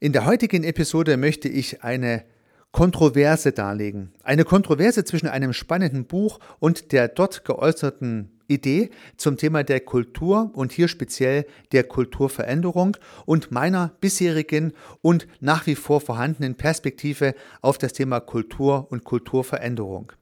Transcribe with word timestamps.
In 0.00 0.12
der 0.12 0.26
heutigen 0.26 0.64
Episode 0.64 1.16
möchte 1.16 1.48
ich 1.48 1.82
eine 1.84 2.24
Kontroverse 2.72 3.52
darlegen. 3.52 4.12
Eine 4.24 4.44
Kontroverse 4.44 5.04
zwischen 5.04 5.28
einem 5.28 5.52
spannenden 5.52 6.06
Buch 6.06 6.40
und 6.58 6.90
der 6.90 7.06
dort 7.06 7.44
geäußerten 7.44 8.40
Idee 8.48 8.90
zum 9.16 9.36
Thema 9.36 9.62
der 9.62 9.80
Kultur 9.80 10.50
und 10.54 10.72
hier 10.72 10.88
speziell 10.88 11.46
der 11.72 11.84
Kulturveränderung 11.84 12.96
und 13.24 13.52
meiner 13.52 13.92
bisherigen 14.00 14.72
und 15.02 15.28
nach 15.40 15.66
wie 15.66 15.76
vor 15.76 16.00
vorhandenen 16.00 16.56
Perspektive 16.56 17.34
auf 17.62 17.78
das 17.78 17.92
Thema 17.92 18.20
Kultur 18.20 18.88
und 18.90 19.04
Kulturveränderung. 19.04 20.12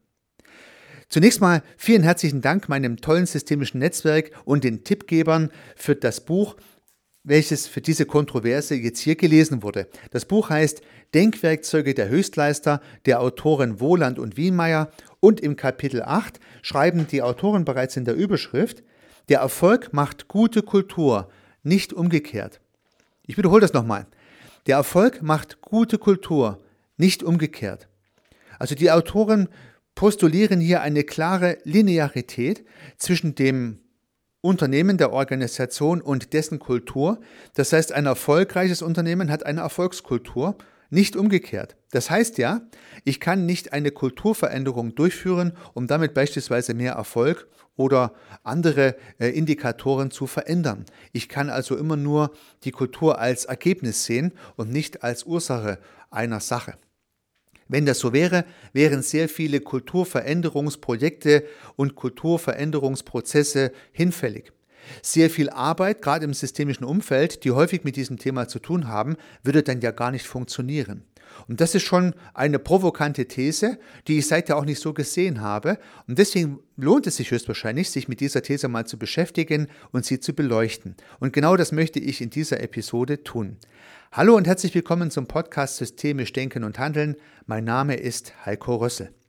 Zunächst 1.09 1.41
mal 1.41 1.62
vielen 1.77 2.02
herzlichen 2.02 2.41
Dank 2.41 2.68
meinem 2.68 2.98
tollen 2.98 3.27
systemischen 3.27 3.80
Netzwerk 3.80 4.30
und 4.45 4.64
den 4.64 4.84
Tippgebern 4.84 5.50
für 5.77 5.95
das 5.95 6.25
Buch, 6.25 6.57
welches 7.25 7.66
für 7.66 7.80
diese 7.80 8.07
Kontroverse 8.07 8.75
jetzt 8.75 9.00
hier 9.00 9.16
gelesen 9.16 9.62
wurde. 9.62 9.89
Das 10.11 10.25
Buch 10.25 10.50
heißt 10.50 10.82
Denkwerkzeuge 11.14 11.94
der 11.94 12.08
Höchstleister 12.08 12.80
der 13.07 13.21
Autoren 13.21 13.80
Wohland 13.80 14.18
und 14.18 14.36
Wienmeier 14.36 14.90
und 15.21 15.40
im 15.40 15.57
Kapitel 15.57 16.03
8 16.03 16.40
schreiben 16.63 17.07
die 17.07 17.22
Autoren 17.22 17.64
bereits 17.64 17.96
in 17.96 18.04
der 18.04 18.14
Überschrift, 18.14 18.82
der 19.29 19.40
Erfolg 19.40 19.93
macht 19.93 20.27
gute 20.27 20.63
Kultur, 20.63 21.29
nicht 21.63 21.93
umgekehrt. 21.93 22.61
Ich 23.27 23.39
wiederhole 23.39 23.61
das 23.61 23.72
nochmal. 23.72 24.07
Der 24.66 24.77
Erfolg 24.77 25.22
macht 25.22 25.61
gute 25.61 25.99
Kultur, 25.99 26.58
nicht 26.96 27.22
umgekehrt. 27.22 27.89
Also 28.58 28.75
die 28.75 28.91
Autoren 28.91 29.49
postulieren 29.94 30.61
hier 30.61 30.80
eine 30.82 31.04
klare 31.04 31.58
Linearität 31.64 32.64
zwischen 32.97 33.34
dem 33.34 33.81
Unternehmen 34.42 34.98
der 34.98 35.12
Organisation 35.12 36.03
und 36.03 36.34
dessen 36.34 36.59
Kultur. 36.59 37.20
Das 37.55 37.73
heißt, 37.73 37.92
ein 37.92 38.06
erfolgreiches 38.06 38.83
Unternehmen 38.83 39.31
hat 39.31 39.47
eine 39.47 39.61
Erfolgskultur 39.61 40.56
nicht 40.91 41.17
umgekehrt. 41.17 41.77
Das 41.91 42.11
heißt 42.11 42.36
ja, 42.36 42.61
ich 43.05 43.19
kann 43.19 43.47
nicht 43.47 43.72
eine 43.72 43.92
Kulturveränderung 43.92 44.94
durchführen, 44.94 45.53
um 45.72 45.86
damit 45.86 46.12
beispielsweise 46.12 46.75
mehr 46.75 46.92
Erfolg 46.92 47.48
oder 47.77 48.12
andere 48.42 48.97
äh, 49.19 49.28
Indikatoren 49.28 50.11
zu 50.11 50.27
verändern. 50.27 50.84
Ich 51.12 51.31
kann 51.31 51.48
also 51.48 51.77
immer 51.77 51.97
nur 51.97 52.33
die 52.64 52.72
Kultur 52.72 53.19
als 53.19 53.47
Ergebnis 53.47 54.05
sehen 54.05 54.33
und 54.56 54.70
nicht 54.70 55.03
als 55.03 55.25
Ursache 55.25 55.78
einer 56.11 56.41
Sache. 56.41 56.75
Wenn 57.73 57.87
das 57.87 58.01
so 58.01 58.12
wäre, 58.12 58.45
wären 58.75 59.01
sehr 59.01 59.31
viele 59.31 59.61
Kulturveränderungsprojekte 59.61 61.45
und 61.75 61.95
Kulturveränderungsprozesse 61.95 63.73
hinfällig. 63.92 64.53
Sehr 65.01 65.31
viel 65.31 65.48
Arbeit, 65.48 66.03
gerade 66.03 66.27
im 66.27 66.34
systemischen 66.34 66.84
Umfeld, 66.84 67.45
die 67.45 67.50
häufig 67.50 67.83
mit 67.83 67.97
diesem 67.97 68.19
Thema 68.19 68.47
zu 68.47 68.59
tun 68.59 68.89
haben, 68.89 69.17
würde 69.43 69.62
dann 69.62 69.81
ja 69.81 69.91
gar 69.91 70.11
nicht 70.11 70.27
funktionieren. 70.27 71.05
Und 71.48 71.61
das 71.61 71.75
ist 71.75 71.83
schon 71.83 72.14
eine 72.34 72.58
provokante 72.58 73.27
These, 73.27 73.78
die 74.08 74.19
ich 74.19 74.27
seither 74.27 74.56
auch 74.56 74.64
nicht 74.64 74.80
so 74.80 74.92
gesehen 74.92 75.41
habe. 75.41 75.78
Und 76.06 76.19
deswegen 76.19 76.58
lohnt 76.77 77.06
es 77.06 77.16
sich 77.16 77.30
höchstwahrscheinlich, 77.30 77.91
sich 77.91 78.08
mit 78.08 78.20
dieser 78.20 78.42
These 78.42 78.69
mal 78.69 78.86
zu 78.86 78.98
beschäftigen 78.98 79.69
und 79.92 80.05
sie 80.05 80.20
zu 80.20 80.34
beleuchten. 80.34 80.97
Und 81.20 81.33
genau 81.33 81.56
das 81.56 81.72
möchte 81.72 81.98
ich 82.00 82.20
in 82.20 82.30
dieser 82.30 82.60
Episode 82.60 83.22
tun. 83.22 83.56
Hallo 84.12 84.36
und 84.36 84.47
herzlich 84.47 84.75
willkommen 84.75 85.10
zum 85.10 85.27
Podcast 85.27 85.77
Systemisch 85.78 86.33
Denken 86.33 86.64
und 86.64 86.78
Handeln. 86.78 87.16
Mein 87.47 87.64
Name 87.64 87.97
ist 87.97 88.34
Heiko 88.44 88.77
Rössel. 88.77 89.22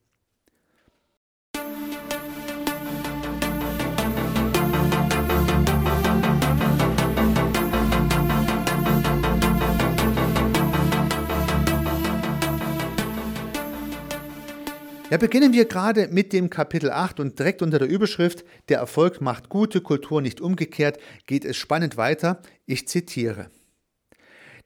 Ja, 15.13 15.19
beginnen 15.19 15.53
wir 15.53 15.65
gerade 15.65 16.07
mit 16.07 16.33
dem 16.33 16.49
Kapitel 16.49 16.89
8 16.89 17.19
und 17.19 17.37
direkt 17.37 17.61
unter 17.61 17.77
der 17.77 17.87
Überschrift 17.87 18.43
Der 18.67 18.79
Erfolg 18.79 19.21
macht 19.21 19.47
gute 19.47 19.79
Kultur 19.79 20.23
nicht 20.23 20.41
umgekehrt 20.41 20.97
geht 21.27 21.45
es 21.45 21.55
spannend 21.55 21.97
weiter. 21.97 22.41
Ich 22.65 22.87
zitiere. 22.87 23.51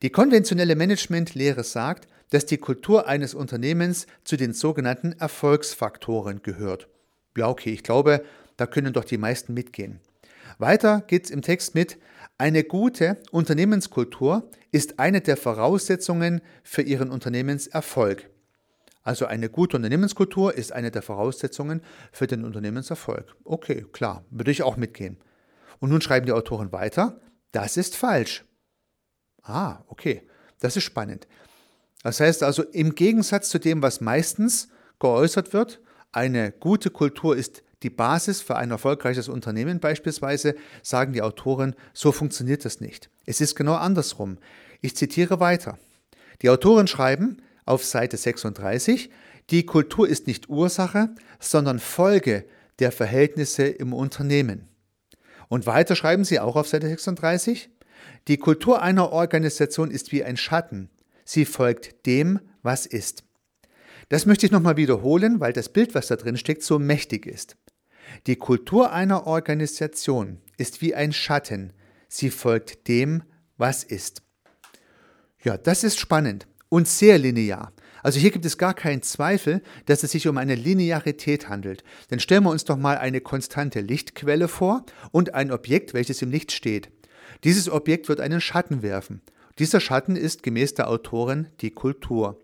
Die 0.01 0.09
konventionelle 0.09 0.77
Managementlehre 0.77 1.65
sagt, 1.65 2.07
dass 2.29 2.45
die 2.45 2.59
Kultur 2.59 3.09
eines 3.09 3.33
Unternehmens 3.33 4.07
zu 4.23 4.37
den 4.37 4.53
sogenannten 4.53 5.11
Erfolgsfaktoren 5.11 6.41
gehört. 6.43 6.87
Ja, 7.35 7.49
okay, 7.49 7.73
ich 7.73 7.83
glaube, 7.83 8.23
da 8.55 8.67
können 8.67 8.93
doch 8.93 9.03
die 9.03 9.17
meisten 9.17 9.53
mitgehen. 9.53 9.99
Weiter 10.59 11.03
geht 11.07 11.25
es 11.25 11.29
im 11.29 11.41
Text 11.41 11.75
mit, 11.75 11.97
eine 12.37 12.63
gute 12.63 13.17
Unternehmenskultur 13.31 14.49
ist 14.71 14.97
eine 14.97 15.19
der 15.19 15.35
Voraussetzungen 15.35 16.39
für 16.63 16.83
ihren 16.83 17.11
Unternehmenserfolg. 17.11 18.29
Also 19.07 19.25
eine 19.25 19.47
gute 19.49 19.77
Unternehmenskultur 19.77 20.53
ist 20.53 20.73
eine 20.73 20.91
der 20.91 21.01
Voraussetzungen 21.01 21.81
für 22.11 22.27
den 22.27 22.43
Unternehmenserfolg. 22.43 23.37
Okay, 23.45 23.85
klar, 23.93 24.25
würde 24.31 24.51
ich 24.51 24.63
auch 24.63 24.75
mitgehen. 24.75 25.15
Und 25.79 25.91
nun 25.91 26.01
schreiben 26.01 26.25
die 26.25 26.33
Autoren 26.33 26.73
weiter, 26.73 27.21
das 27.53 27.77
ist 27.77 27.95
falsch. 27.95 28.43
Ah, 29.43 29.77
okay, 29.87 30.27
das 30.59 30.75
ist 30.75 30.83
spannend. 30.83 31.25
Das 32.03 32.19
heißt 32.19 32.43
also, 32.43 32.63
im 32.63 32.95
Gegensatz 32.95 33.47
zu 33.47 33.59
dem, 33.59 33.81
was 33.81 34.01
meistens 34.01 34.67
geäußert 34.99 35.53
wird, 35.53 35.79
eine 36.11 36.51
gute 36.51 36.89
Kultur 36.89 37.37
ist 37.37 37.63
die 37.83 37.89
Basis 37.89 38.41
für 38.41 38.57
ein 38.57 38.71
erfolgreiches 38.71 39.29
Unternehmen 39.29 39.79
beispielsweise, 39.79 40.53
sagen 40.83 41.13
die 41.13 41.21
Autoren, 41.21 41.75
so 41.93 42.11
funktioniert 42.11 42.65
das 42.65 42.81
nicht. 42.81 43.09
Es 43.25 43.39
ist 43.39 43.55
genau 43.55 43.75
andersrum. 43.75 44.37
Ich 44.81 44.97
zitiere 44.97 45.39
weiter. 45.39 45.79
Die 46.41 46.49
Autoren 46.49 46.87
schreiben, 46.87 47.41
auf 47.67 47.83
Seite 47.83 48.17
36, 48.17 49.09
die 49.49 49.65
Kultur 49.65 50.07
ist 50.07 50.27
nicht 50.27 50.49
Ursache, 50.49 51.09
sondern 51.39 51.79
Folge 51.79 52.45
der 52.79 52.91
Verhältnisse 52.91 53.63
im 53.63 53.93
Unternehmen. 53.93 54.67
Und 55.47 55.65
weiter 55.65 55.95
schreiben 55.95 56.25
sie 56.25 56.39
auch 56.39 56.55
auf 56.55 56.67
Seite 56.67 56.87
36, 56.87 57.69
die 58.27 58.37
Kultur 58.37 58.81
einer 58.81 59.11
Organisation 59.11 59.89
ist 59.89 60.11
wie 60.11 60.23
ein 60.23 60.37
Schatten. 60.37 60.89
Sie 61.23 61.45
folgt 61.45 62.05
dem, 62.05 62.39
was 62.61 62.85
ist. 62.85 63.23
Das 64.09 64.25
möchte 64.25 64.45
ich 64.45 64.51
nochmal 64.51 64.77
wiederholen, 64.77 65.39
weil 65.39 65.53
das 65.53 65.69
Bild, 65.69 65.95
was 65.95 66.07
da 66.07 66.15
drin 66.15 66.37
steckt, 66.37 66.63
so 66.63 66.79
mächtig 66.79 67.25
ist. 67.25 67.57
Die 68.25 68.35
Kultur 68.35 68.91
einer 68.91 69.27
Organisation 69.27 70.39
ist 70.57 70.81
wie 70.81 70.95
ein 70.95 71.13
Schatten. 71.13 71.73
Sie 72.07 72.29
folgt 72.29 72.87
dem, 72.87 73.23
was 73.57 73.83
ist. 73.83 74.21
Ja, 75.43 75.57
das 75.57 75.83
ist 75.83 75.99
spannend 75.99 76.47
und 76.69 76.87
sehr 76.87 77.17
linear. 77.17 77.71
Also 78.03 78.19
hier 78.19 78.31
gibt 78.31 78.45
es 78.45 78.57
gar 78.57 78.73
keinen 78.73 79.01
Zweifel, 79.01 79.61
dass 79.85 80.03
es 80.03 80.11
sich 80.11 80.27
um 80.27 80.37
eine 80.37 80.55
Linearität 80.55 81.49
handelt. 81.49 81.83
Denn 82.11 82.19
stellen 82.19 82.43
wir 82.43 82.51
uns 82.51 82.63
doch 82.63 82.77
mal 82.77 82.97
eine 82.97 83.21
konstante 83.21 83.81
Lichtquelle 83.81 84.47
vor 84.47 84.85
und 85.11 85.33
ein 85.33 85.51
Objekt, 85.51 85.93
welches 85.93 86.21
im 86.21 86.31
Licht 86.31 86.51
steht. 86.51 86.89
Dieses 87.43 87.69
Objekt 87.69 88.07
wird 88.07 88.19
einen 88.19 88.41
Schatten 88.41 88.81
werfen. 88.81 89.21
Dieser 89.59 89.79
Schatten 89.79 90.15
ist 90.15 90.43
gemäß 90.43 90.75
der 90.75 90.89
Autoren 90.89 91.49
die 91.61 91.71
Kultur. 91.71 92.39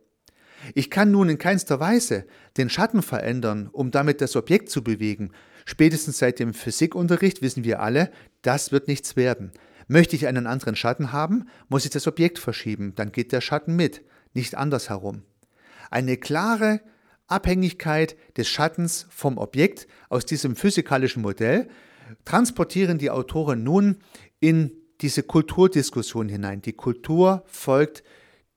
Ich 0.73 0.89
kann 0.89 1.11
nun 1.11 1.29
in 1.29 1.37
keinster 1.37 1.79
Weise 1.79 2.25
den 2.57 2.69
Schatten 2.69 3.01
verändern, 3.01 3.69
um 3.71 3.91
damit 3.91 4.21
das 4.21 4.35
Objekt 4.35 4.69
zu 4.69 4.83
bewegen. 4.83 5.31
Spätestens 5.65 6.17
seit 6.17 6.39
dem 6.39 6.53
Physikunterricht 6.53 7.41
wissen 7.41 7.63
wir 7.63 7.81
alle, 7.81 8.11
das 8.41 8.71
wird 8.71 8.87
nichts 8.87 9.15
werden. 9.15 9.51
Möchte 9.87 10.15
ich 10.15 10.27
einen 10.27 10.47
anderen 10.47 10.75
Schatten 10.75 11.11
haben, 11.11 11.47
muss 11.67 11.85
ich 11.85 11.91
das 11.91 12.07
Objekt 12.07 12.39
verschieben, 12.39 12.95
dann 12.95 13.11
geht 13.11 13.31
der 13.31 13.41
Schatten 13.41 13.75
mit 13.75 14.01
nicht 14.33 14.55
andersherum. 14.55 15.23
Eine 15.89 16.17
klare 16.17 16.81
Abhängigkeit 17.27 18.15
des 18.37 18.47
Schattens 18.47 19.07
vom 19.09 19.37
Objekt 19.37 19.87
aus 20.09 20.25
diesem 20.25 20.55
physikalischen 20.55 21.21
Modell 21.21 21.67
transportieren 22.25 22.97
die 22.97 23.09
Autoren 23.09 23.63
nun 23.63 23.97
in 24.39 24.71
diese 25.01 25.23
Kulturdiskussion 25.23 26.29
hinein. 26.29 26.61
Die 26.61 26.73
Kultur 26.73 27.43
folgt 27.47 28.03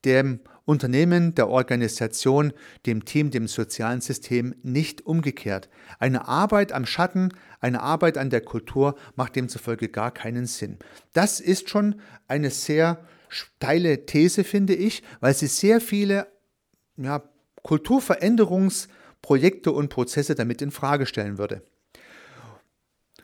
dem 0.05 0.39
Unternehmen, 0.67 1.33
der 1.33 1.47
Organisation, 1.47 2.53
dem 2.85 3.05
Team, 3.05 3.31
dem 3.31 3.47
sozialen 3.47 4.01
System 4.01 4.53
nicht 4.63 5.05
umgekehrt. 5.05 5.69
Eine 5.97 6.27
Arbeit 6.27 6.73
am 6.73 6.85
Schatten, 6.85 7.29
eine 7.61 7.81
Arbeit 7.81 8.17
an 8.17 8.29
der 8.29 8.41
Kultur 8.41 8.95
macht 9.15 9.37
demzufolge 9.37 9.87
gar 9.87 10.11
keinen 10.11 10.45
Sinn. 10.45 10.77
Das 11.13 11.39
ist 11.39 11.69
schon 11.69 12.01
eine 12.27 12.49
sehr 12.49 12.99
steile 13.29 14.05
These, 14.05 14.43
finde 14.43 14.75
ich, 14.75 15.03
weil 15.21 15.33
sie 15.33 15.47
sehr 15.47 15.79
viele 15.79 16.27
ja, 16.97 17.23
Kulturveränderungsprojekte 17.63 19.71
und 19.71 19.87
Prozesse 19.87 20.35
damit 20.35 20.61
in 20.61 20.71
Frage 20.71 21.05
stellen 21.05 21.37
würde. 21.37 21.61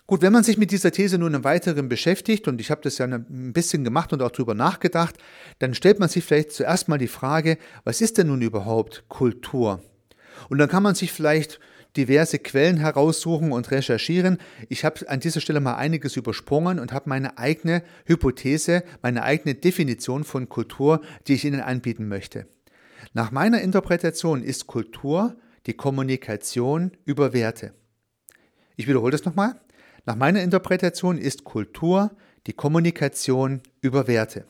Gut, 0.06 0.22
wenn 0.22 0.34
man 0.34 0.44
sich 0.44 0.58
mit 0.58 0.72
dieser 0.72 0.92
These 0.92 1.18
nun 1.18 1.34
im 1.34 1.46
Weiteren 1.46 1.88
beschäftigt, 1.88 2.48
und 2.50 2.60
ich 2.60 2.72
habe 2.72 2.82
das 2.82 2.98
ja 2.98 3.06
ein 3.06 3.54
bisschen 3.54 3.86
gemacht 3.86 4.12
und 4.12 4.22
auch 4.22 4.32
darüber 4.32 4.54
nachgedacht, 4.54 5.16
dann 5.60 5.74
stellt 5.74 6.00
man 6.00 6.10
sich 6.10 6.26
vielleicht 6.26 6.52
zuerst 6.52 6.90
mal 6.90 6.98
die 6.98 7.08
Frage, 7.08 7.58
was 7.86 8.02
ist 8.02 8.18
denn 8.18 8.28
nun 8.28 8.42
überhaupt 8.42 9.06
Kultur? 9.08 9.82
Und 10.50 10.58
dann 10.58 10.68
kann 10.68 10.84
man 10.84 10.96
sich 10.96 11.14
vielleicht 11.14 11.60
diverse 11.96 12.40
Quellen 12.40 12.78
heraussuchen 12.78 13.52
und 13.52 13.72
recherchieren. 13.72 14.40
Ich 14.68 14.84
habe 14.84 15.08
an 15.10 15.20
dieser 15.20 15.40
Stelle 15.40 15.62
mal 15.62 15.76
einiges 15.76 16.18
übersprungen 16.18 16.80
und 16.80 16.92
habe 16.92 17.08
meine 17.08 17.38
eigene 17.38 17.84
Hypothese, 18.06 18.84
meine 19.02 19.24
eigene 19.24 19.56
Definition 19.56 20.24
von 20.24 20.50
Kultur, 20.50 21.02
die 21.28 21.36
ich 21.36 21.46
Ihnen 21.46 21.62
anbieten 21.62 22.08
möchte. 22.08 22.48
Nach 23.14 23.32
meiner 23.32 23.62
Interpretation 23.62 24.42
ist 24.42 24.68
Kultur 24.68 25.36
die 25.66 25.76
Kommunikation 25.76 26.92
über 27.06 27.32
Werte. 27.32 27.74
Ich 28.76 28.88
wiederhole 28.88 29.12
das 29.12 29.24
nochmal. 29.24 29.62
Nach 30.06 30.16
meiner 30.16 30.42
Interpretation 30.42 31.18
ist 31.18 31.46
Kultur 31.46 32.12
die 32.46 32.54
Kommunikation 32.54 33.62
über 33.80 34.08
Werte. 34.08 34.46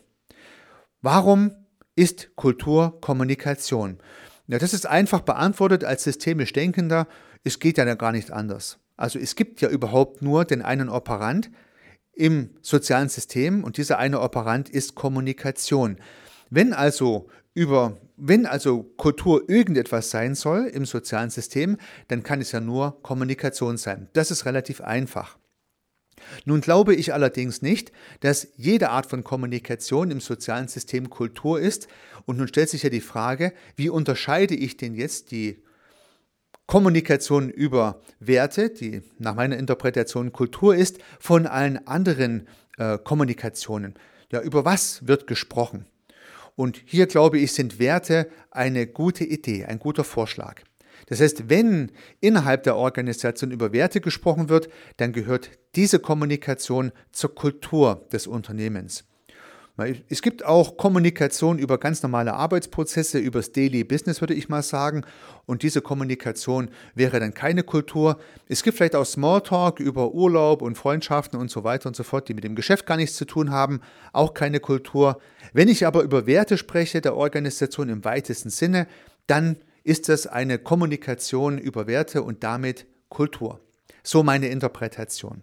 Warum 1.02 1.52
ist 1.96 2.36
Kultur 2.36 3.00
Kommunikation? 3.02 4.00
Ja, 4.48 4.58
das 4.58 4.74
ist 4.74 4.88
einfach 4.88 5.22
beantwortet 5.22 5.84
als 5.84 6.04
systemisch 6.04 6.54
Denkender. 6.54 7.08
Es 7.44 7.60
geht 7.60 7.78
ja 7.78 7.94
gar 7.94 8.12
nicht 8.12 8.32
anders. 8.32 8.80
Also 8.98 9.20
es 9.20 9.36
gibt 9.36 9.62
ja 9.62 9.70
überhaupt 9.70 10.22
nur 10.24 10.44
den 10.46 10.64
einen 10.64 10.90
Operant 10.90 11.52
im 12.14 12.50
sozialen 12.62 13.10
System 13.10 13.64
und 13.64 13.78
dieser 13.78 14.00
eine 14.00 14.22
Operant 14.22 14.70
ist 14.70 14.96
Kommunikation. 14.96 15.98
Wenn 16.50 16.74
also 16.74 17.30
über 17.54 17.98
wenn 18.16 18.46
also 18.46 18.84
Kultur 18.84 19.50
irgendetwas 19.50 20.10
sein 20.10 20.36
soll 20.36 20.68
im 20.68 20.86
sozialen 20.86 21.30
System, 21.30 21.78
dann 22.08 22.24
kann 22.24 22.42
es 22.42 22.52
ja 22.52 22.60
nur 22.60 23.02
Kommunikation 23.02 23.78
sein. 23.78 24.08
Das 24.14 24.32
ist 24.32 24.46
relativ 24.46 24.82
einfach. 24.82 25.38
Nun 26.46 26.62
glaube 26.62 26.96
ich 26.96 27.14
allerdings 27.14 27.62
nicht, 27.62 27.92
dass 28.20 28.48
jede 28.56 28.90
Art 28.90 29.06
von 29.06 29.24
Kommunikation 29.24 30.12
im 30.12 30.20
sozialen 30.20 30.68
System 30.68 31.10
Kultur 31.10 31.60
ist. 31.60 31.88
Und 32.26 32.38
nun 32.38 32.48
stellt 32.48 32.70
sich 32.70 32.84
ja 32.84 32.90
die 32.90 33.02
Frage, 33.02 33.54
wie 33.76 33.90
unterscheide 33.90 34.56
ich 34.56 34.78
denn 34.78 34.96
jetzt 34.96 35.32
die 35.32 35.64
Kommunikation 36.68 37.50
über 37.50 38.02
Werte, 38.20 38.70
die 38.70 39.02
nach 39.20 39.36
meiner 39.36 39.58
Interpretation 39.58 40.32
Kultur 40.32 40.76
ist, 40.76 41.00
von 41.20 41.46
allen 41.46 41.88
anderen 41.88 42.48
äh, 42.78 42.98
Kommunikationen? 42.98 43.96
Ja, 44.32 44.42
über 44.42 44.66
was 44.66 45.06
wird 45.06 45.28
gesprochen? 45.28 45.86
Und 46.56 46.82
hier 46.86 47.08
glaube 47.08 47.40
ich, 47.40 47.54
sind 47.54 47.80
Werte 47.80 48.30
eine 48.52 48.88
gute 48.88 49.24
Idee, 49.24 49.66
ein 49.66 49.80
guter 49.80 50.04
Vorschlag. 50.04 50.62
Das 51.08 51.20
heißt, 51.22 51.50
wenn 51.50 51.92
innerhalb 52.20 52.64
der 52.64 52.76
Organisation 52.76 53.52
über 53.52 53.74
Werte 53.74 54.02
gesprochen 54.02 54.50
wird, 54.50 54.70
dann 54.98 55.14
gehört 55.14 55.52
diese 55.76 56.00
Kommunikation 56.00 56.92
zur 57.12 57.36
Kultur 57.36 58.08
des 58.12 58.28
Unternehmens. 58.28 59.06
Es 60.08 60.22
gibt 60.22 60.46
auch 60.46 60.78
Kommunikation 60.78 61.58
über 61.58 61.80
ganz 61.80 62.04
normale 62.04 62.36
Arbeitsprozesse, 62.36 63.18
über 63.18 63.40
das 63.40 63.54
Daily 63.54 63.84
Business, 63.84 64.22
würde 64.22 64.36
ich 64.36 64.48
mal 64.48 64.62
sagen. 64.62 65.04
Und 65.48 65.64
diese 65.64 65.82
Kommunikation 65.82 66.70
wäre 66.94 67.20
dann 67.20 67.34
keine 67.34 67.64
Kultur. 67.64 68.20
Es 68.48 68.62
gibt 68.62 68.78
vielleicht 68.78 68.96
auch 68.96 69.06
Smalltalk 69.06 69.80
über 69.80 70.14
Urlaub 70.14 70.62
und 70.62 70.78
Freundschaften 70.78 71.40
und 71.40 71.50
so 71.50 71.64
weiter 71.64 71.88
und 71.88 71.96
so 71.96 72.04
fort, 72.04 72.30
die 72.30 72.36
mit 72.36 72.44
dem 72.44 72.54
Geschäft 72.54 72.86
gar 72.86 72.98
nichts 72.98 73.16
zu 73.16 73.26
tun 73.26 73.50
haben. 73.50 73.82
Auch 74.12 74.36
keine 74.36 74.60
Kultur. 74.60 75.20
Wenn 75.54 75.68
ich 75.68 75.88
aber 75.88 76.04
über 76.04 76.28
Werte 76.28 76.60
spreche, 76.60 77.02
der 77.02 77.16
Organisation 77.16 77.90
im 77.90 78.06
weitesten 78.06 78.52
Sinne, 78.52 78.86
dann 79.26 79.58
ist 79.84 80.10
das 80.10 80.28
eine 80.28 80.60
Kommunikation 80.60 81.58
über 81.58 81.88
Werte 81.88 82.24
und 82.24 82.44
damit 82.44 82.86
Kultur. 83.10 83.60
So 84.04 84.24
meine 84.24 84.48
Interpretation. 84.48 85.42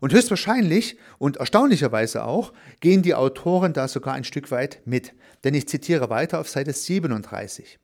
Und 0.00 0.12
höchstwahrscheinlich 0.12 0.98
und 1.18 1.38
erstaunlicherweise 1.38 2.24
auch 2.24 2.52
gehen 2.80 3.02
die 3.02 3.14
Autoren 3.14 3.72
da 3.72 3.88
sogar 3.88 4.14
ein 4.14 4.24
Stück 4.24 4.50
weit 4.50 4.82
mit, 4.84 5.14
denn 5.44 5.54
ich 5.54 5.68
zitiere 5.68 6.10
weiter 6.10 6.40
auf 6.40 6.48
Seite 6.48 6.72
37. 6.72 7.78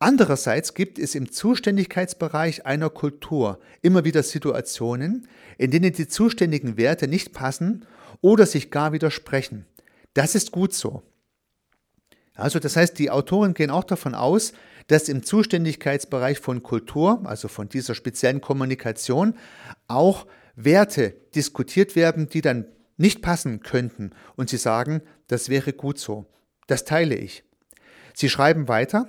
Andererseits 0.00 0.74
gibt 0.74 0.98
es 0.98 1.14
im 1.14 1.32
Zuständigkeitsbereich 1.32 2.66
einer 2.66 2.88
Kultur 2.88 3.58
immer 3.82 4.04
wieder 4.04 4.22
Situationen, 4.22 5.26
in 5.56 5.72
denen 5.72 5.92
die 5.92 6.06
zuständigen 6.06 6.76
Werte 6.76 7.08
nicht 7.08 7.32
passen 7.32 7.84
oder 8.20 8.46
sich 8.46 8.70
gar 8.70 8.92
widersprechen. 8.92 9.66
Das 10.14 10.34
ist 10.34 10.52
gut 10.52 10.72
so. 10.72 11.02
Also 12.34 12.60
das 12.60 12.76
heißt, 12.76 12.98
die 12.98 13.10
Autoren 13.10 13.54
gehen 13.54 13.70
auch 13.70 13.82
davon 13.82 14.14
aus, 14.14 14.52
dass 14.88 15.08
im 15.08 15.22
Zuständigkeitsbereich 15.22 16.40
von 16.40 16.62
Kultur, 16.62 17.22
also 17.24 17.46
von 17.48 17.68
dieser 17.68 17.94
speziellen 17.94 18.40
Kommunikation, 18.40 19.34
auch 19.86 20.26
Werte 20.56 21.14
diskutiert 21.34 21.94
werden, 21.94 22.28
die 22.28 22.40
dann 22.40 22.66
nicht 22.96 23.22
passen 23.22 23.60
könnten. 23.60 24.10
Und 24.34 24.50
sie 24.50 24.56
sagen, 24.56 25.02
das 25.28 25.48
wäre 25.48 25.72
gut 25.72 25.98
so. 25.98 26.26
Das 26.66 26.84
teile 26.84 27.14
ich. 27.14 27.44
Sie 28.14 28.28
schreiben 28.28 28.66
weiter, 28.66 29.08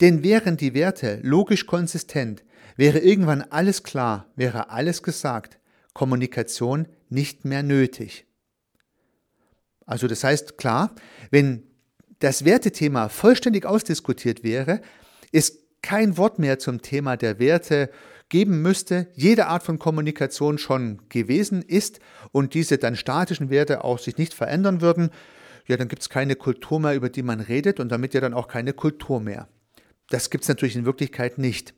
denn 0.00 0.24
wären 0.24 0.56
die 0.56 0.72
Werte 0.72 1.20
logisch 1.22 1.66
konsistent, 1.66 2.44
wäre 2.76 2.98
irgendwann 2.98 3.42
alles 3.42 3.82
klar, 3.82 4.32
wäre 4.36 4.70
alles 4.70 5.02
gesagt, 5.02 5.58
Kommunikation 5.92 6.88
nicht 7.10 7.44
mehr 7.44 7.62
nötig. 7.62 8.26
Also 9.84 10.06
das 10.06 10.24
heißt 10.24 10.56
klar, 10.56 10.94
wenn 11.30 11.64
das 12.22 12.44
Wertethema 12.44 13.08
vollständig 13.08 13.66
ausdiskutiert 13.66 14.44
wäre, 14.44 14.80
es 15.32 15.58
kein 15.82 16.16
Wort 16.16 16.38
mehr 16.38 16.60
zum 16.60 16.80
Thema 16.80 17.16
der 17.16 17.40
Werte 17.40 17.90
geben 18.28 18.62
müsste, 18.62 19.08
jede 19.14 19.48
Art 19.48 19.64
von 19.64 19.80
Kommunikation 19.80 20.56
schon 20.56 21.02
gewesen 21.08 21.62
ist 21.62 21.98
und 22.30 22.54
diese 22.54 22.78
dann 22.78 22.94
statischen 22.94 23.50
Werte 23.50 23.82
auch 23.82 23.98
sich 23.98 24.18
nicht 24.18 24.34
verändern 24.34 24.80
würden, 24.80 25.10
ja, 25.66 25.76
dann 25.76 25.88
gibt 25.88 26.02
es 26.02 26.08
keine 26.08 26.36
Kultur 26.36 26.78
mehr, 26.78 26.94
über 26.94 27.08
die 27.08 27.22
man 27.22 27.40
redet 27.40 27.80
und 27.80 27.90
damit 27.90 28.14
ja 28.14 28.20
dann 28.20 28.34
auch 28.34 28.46
keine 28.46 28.72
Kultur 28.72 29.20
mehr. 29.20 29.48
Das 30.08 30.30
gibt 30.30 30.44
es 30.44 30.48
natürlich 30.48 30.76
in 30.76 30.84
Wirklichkeit 30.84 31.38
nicht. 31.38 31.74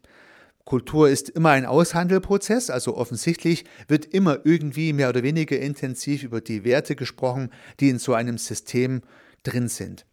Kultur 0.64 1.08
ist 1.08 1.30
immer 1.30 1.50
ein 1.50 1.66
Aushandelprozess, 1.66 2.70
also 2.70 2.96
offensichtlich 2.96 3.64
wird 3.88 4.06
immer 4.06 4.40
irgendwie 4.44 4.92
mehr 4.92 5.08
oder 5.08 5.22
weniger 5.22 5.58
intensiv 5.58 6.22
über 6.22 6.40
die 6.40 6.64
Werte 6.64 6.96
gesprochen, 6.96 7.50
die 7.80 7.88
in 7.88 7.98
so 7.98 8.14
einem 8.14 8.38
System 8.38 9.02
drin 9.42 9.68
sind. 9.68 10.06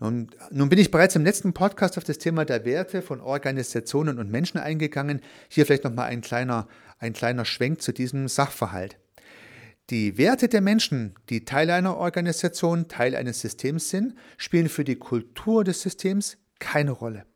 Nun, 0.00 0.28
nun, 0.50 0.68
bin 0.68 0.78
ich 0.78 0.90
bereits 0.90 1.14
im 1.16 1.24
letzten 1.24 1.52
Podcast 1.52 1.96
auf 1.98 2.04
das 2.04 2.18
Thema 2.18 2.44
der 2.44 2.64
Werte 2.64 3.00
von 3.00 3.20
Organisationen 3.20 4.18
und 4.18 4.30
Menschen 4.30 4.58
eingegangen. 4.58 5.20
Hier 5.48 5.66
vielleicht 5.66 5.84
nochmal 5.84 6.08
ein 6.08 6.20
kleiner, 6.20 6.68
ein 6.98 7.12
kleiner 7.12 7.44
Schwenk 7.44 7.80
zu 7.80 7.92
diesem 7.92 8.28
Sachverhalt. 8.28 8.98
Die 9.90 10.16
Werte 10.16 10.48
der 10.48 10.62
Menschen, 10.62 11.14
die 11.28 11.44
Teil 11.44 11.70
einer 11.70 11.96
Organisation, 11.96 12.88
Teil 12.88 13.14
eines 13.14 13.40
Systems 13.40 13.90
sind, 13.90 14.14
spielen 14.38 14.68
für 14.68 14.84
die 14.84 14.96
Kultur 14.96 15.62
des 15.62 15.82
Systems 15.82 16.38
keine 16.58 16.92
Rolle. 16.92 17.26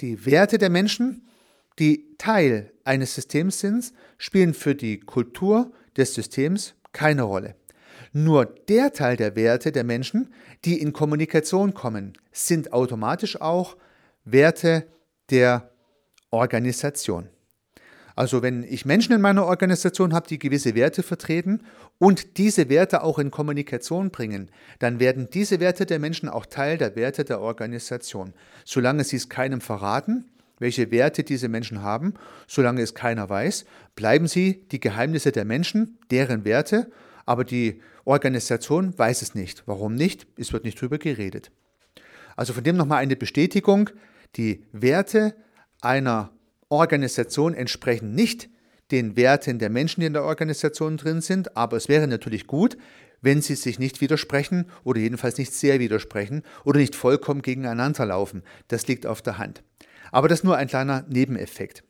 Die 0.00 0.24
Werte 0.24 0.58
der 0.58 0.70
Menschen, 0.70 1.28
die 1.78 2.16
Teil 2.16 2.72
eines 2.84 3.14
Systems 3.14 3.60
sind, 3.60 3.92
spielen 4.18 4.54
für 4.54 4.74
die 4.74 5.00
Kultur 5.00 5.72
des 5.96 6.14
Systems 6.14 6.74
keine 6.92 7.22
Rolle. 7.22 7.56
Nur 8.18 8.46
der 8.46 8.94
Teil 8.94 9.18
der 9.18 9.36
Werte 9.36 9.72
der 9.72 9.84
Menschen, 9.84 10.32
die 10.64 10.80
in 10.80 10.94
Kommunikation 10.94 11.74
kommen, 11.74 12.14
sind 12.32 12.72
automatisch 12.72 13.38
auch 13.42 13.76
Werte 14.24 14.86
der 15.28 15.68
Organisation. 16.30 17.28
Also 18.14 18.40
wenn 18.40 18.62
ich 18.62 18.86
Menschen 18.86 19.12
in 19.12 19.20
meiner 19.20 19.44
Organisation 19.44 20.14
habe, 20.14 20.28
die 20.28 20.38
gewisse 20.38 20.74
Werte 20.74 21.02
vertreten 21.02 21.60
und 21.98 22.38
diese 22.38 22.70
Werte 22.70 23.02
auch 23.02 23.18
in 23.18 23.30
Kommunikation 23.30 24.08
bringen, 24.08 24.50
dann 24.78 24.98
werden 24.98 25.28
diese 25.30 25.60
Werte 25.60 25.84
der 25.84 25.98
Menschen 25.98 26.30
auch 26.30 26.46
Teil 26.46 26.78
der 26.78 26.96
Werte 26.96 27.22
der 27.22 27.42
Organisation. 27.42 28.32
Solange 28.64 29.04
sie 29.04 29.16
es 29.16 29.28
keinem 29.28 29.60
verraten, 29.60 30.24
welche 30.58 30.90
Werte 30.90 31.22
diese 31.22 31.50
Menschen 31.50 31.82
haben, 31.82 32.14
solange 32.46 32.80
es 32.80 32.94
keiner 32.94 33.28
weiß, 33.28 33.66
bleiben 33.94 34.26
sie 34.26 34.66
die 34.72 34.80
Geheimnisse 34.80 35.32
der 35.32 35.44
Menschen, 35.44 35.98
deren 36.10 36.46
Werte 36.46 36.90
aber 37.26 37.44
die 37.44 37.82
Organisation 38.04 38.98
weiß 38.98 39.20
es 39.20 39.34
nicht. 39.34 39.64
Warum 39.66 39.94
nicht? 39.94 40.26
Es 40.38 40.52
wird 40.52 40.64
nicht 40.64 40.80
drüber 40.80 40.98
geredet. 40.98 41.50
Also 42.36 42.52
von 42.52 42.64
dem 42.64 42.76
nochmal 42.76 43.02
eine 43.02 43.16
Bestätigung. 43.16 43.90
Die 44.36 44.64
Werte 44.72 45.34
einer 45.80 46.30
Organisation 46.68 47.54
entsprechen 47.54 48.14
nicht 48.14 48.48
den 48.90 49.16
Werten 49.16 49.58
der 49.58 49.70
Menschen, 49.70 50.00
die 50.00 50.06
in 50.06 50.12
der 50.12 50.24
Organisation 50.24 50.96
drin 50.96 51.20
sind, 51.20 51.56
aber 51.56 51.76
es 51.76 51.88
wäre 51.88 52.06
natürlich 52.06 52.46
gut, 52.46 52.76
wenn 53.20 53.42
sie 53.42 53.56
sich 53.56 53.78
nicht 53.78 54.00
widersprechen 54.00 54.70
oder 54.84 55.00
jedenfalls 55.00 55.38
nicht 55.38 55.52
sehr 55.52 55.80
widersprechen 55.80 56.42
oder 56.64 56.78
nicht 56.78 56.94
vollkommen 56.94 57.42
gegeneinander 57.42 58.06
laufen. 58.06 58.42
Das 58.68 58.86
liegt 58.86 59.06
auf 59.06 59.22
der 59.22 59.38
Hand. 59.38 59.64
Aber 60.12 60.28
das 60.28 60.40
ist 60.40 60.44
nur 60.44 60.56
ein 60.56 60.68
kleiner 60.68 61.04
Nebeneffekt. 61.08 61.82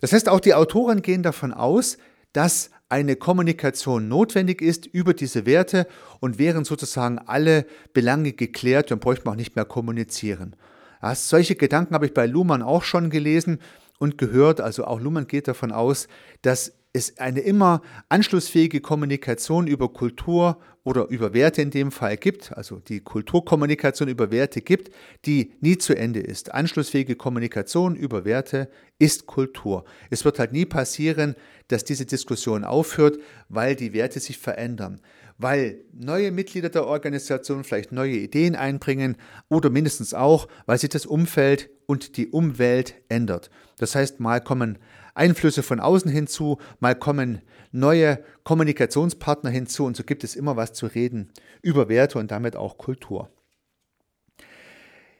Das 0.00 0.12
heißt, 0.12 0.28
auch 0.28 0.40
die 0.40 0.54
Autoren 0.54 1.02
gehen 1.02 1.22
davon 1.22 1.52
aus, 1.52 1.98
dass 2.32 2.70
eine 2.88 3.16
Kommunikation 3.16 4.08
notwendig 4.08 4.62
ist 4.62 4.86
über 4.86 5.12
diese 5.14 5.46
Werte 5.46 5.86
und 6.20 6.38
wären 6.38 6.64
sozusagen 6.64 7.18
alle 7.18 7.66
Belange 7.92 8.32
geklärt, 8.32 8.90
dann 8.90 9.00
bräuchte 9.00 9.24
man 9.24 9.34
auch 9.34 9.38
nicht 9.38 9.56
mehr 9.56 9.64
kommunizieren. 9.64 10.54
Ja, 11.02 11.14
solche 11.14 11.56
Gedanken 11.56 11.94
habe 11.94 12.06
ich 12.06 12.14
bei 12.14 12.26
Luhmann 12.26 12.62
auch 12.62 12.82
schon 12.82 13.10
gelesen 13.10 13.58
und 13.98 14.18
gehört. 14.18 14.60
Also 14.60 14.84
auch 14.84 15.00
Luhmann 15.00 15.26
geht 15.26 15.48
davon 15.48 15.72
aus, 15.72 16.08
dass 16.42 16.72
es 16.96 17.18
eine 17.18 17.40
immer 17.40 17.82
anschlussfähige 18.08 18.80
Kommunikation 18.80 19.66
über 19.66 19.92
Kultur 19.92 20.58
oder 20.82 21.08
über 21.08 21.34
Werte 21.34 21.60
in 21.60 21.70
dem 21.70 21.90
Fall 21.90 22.16
gibt, 22.16 22.56
also 22.56 22.78
die 22.78 23.00
Kulturkommunikation 23.00 24.08
über 24.08 24.30
Werte 24.30 24.62
gibt, 24.62 24.94
die 25.26 25.52
nie 25.60 25.76
zu 25.76 25.94
Ende 25.94 26.20
ist. 26.20 26.54
Anschlussfähige 26.54 27.16
Kommunikation 27.16 27.96
über 27.96 28.24
Werte 28.24 28.70
ist 28.98 29.26
Kultur. 29.26 29.84
Es 30.08 30.24
wird 30.24 30.38
halt 30.38 30.52
nie 30.52 30.64
passieren, 30.64 31.34
dass 31.68 31.84
diese 31.84 32.06
Diskussion 32.06 32.64
aufhört, 32.64 33.18
weil 33.48 33.76
die 33.76 33.92
Werte 33.92 34.20
sich 34.20 34.38
verändern, 34.38 35.00
weil 35.36 35.80
neue 35.92 36.30
Mitglieder 36.30 36.70
der 36.70 36.86
Organisation 36.86 37.64
vielleicht 37.64 37.92
neue 37.92 38.16
Ideen 38.16 38.56
einbringen 38.56 39.16
oder 39.50 39.68
mindestens 39.68 40.14
auch, 40.14 40.48
weil 40.64 40.78
sich 40.78 40.88
das 40.88 41.04
Umfeld 41.04 41.68
und 41.86 42.16
die 42.16 42.28
Umwelt 42.28 42.94
ändert. 43.08 43.50
Das 43.76 43.94
heißt, 43.94 44.20
mal 44.20 44.40
kommen 44.40 44.78
Einflüsse 45.16 45.62
von 45.62 45.80
außen 45.80 46.10
hinzu, 46.10 46.58
mal 46.80 46.94
kommen 46.94 47.42
neue 47.72 48.22
Kommunikationspartner 48.44 49.50
hinzu 49.50 49.84
und 49.84 49.96
so 49.96 50.04
gibt 50.04 50.24
es 50.24 50.36
immer 50.36 50.56
was 50.56 50.72
zu 50.72 50.86
reden 50.86 51.32
über 51.62 51.88
Werte 51.88 52.18
und 52.18 52.30
damit 52.30 52.56
auch 52.56 52.78
Kultur. 52.78 53.30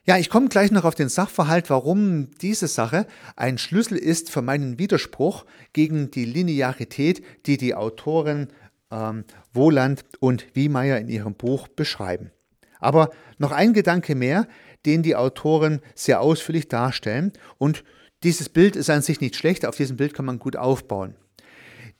Ja, 0.04 0.16
ich 0.18 0.30
komme 0.30 0.48
gleich 0.48 0.70
noch 0.70 0.84
auf 0.84 0.94
den 0.94 1.08
Sachverhalt, 1.08 1.68
warum 1.68 2.30
diese 2.40 2.68
Sache 2.68 3.08
ein 3.34 3.58
Schlüssel 3.58 3.98
ist 3.98 4.30
für 4.30 4.40
meinen 4.40 4.78
Widerspruch 4.78 5.44
gegen 5.72 6.12
die 6.12 6.24
Linearität, 6.24 7.24
die 7.46 7.56
die 7.56 7.74
Autoren 7.74 8.48
ähm, 8.92 9.24
Wohland 9.52 10.04
und 10.20 10.46
Wiemeyer 10.54 10.98
in 10.98 11.08
ihrem 11.08 11.34
Buch 11.34 11.66
beschreiben. 11.66 12.30
Aber 12.78 13.10
noch 13.38 13.50
ein 13.50 13.72
Gedanke 13.72 14.14
mehr, 14.14 14.46
den 14.84 15.02
die 15.02 15.16
Autoren 15.16 15.80
sehr 15.96 16.20
ausführlich 16.20 16.68
darstellen 16.68 17.32
und 17.58 17.82
dieses 18.22 18.48
Bild 18.48 18.76
ist 18.76 18.90
an 18.90 19.02
sich 19.02 19.20
nicht 19.20 19.36
schlecht, 19.36 19.66
auf 19.66 19.76
diesem 19.76 19.96
Bild 19.96 20.14
kann 20.14 20.24
man 20.24 20.38
gut 20.38 20.56
aufbauen. 20.56 21.14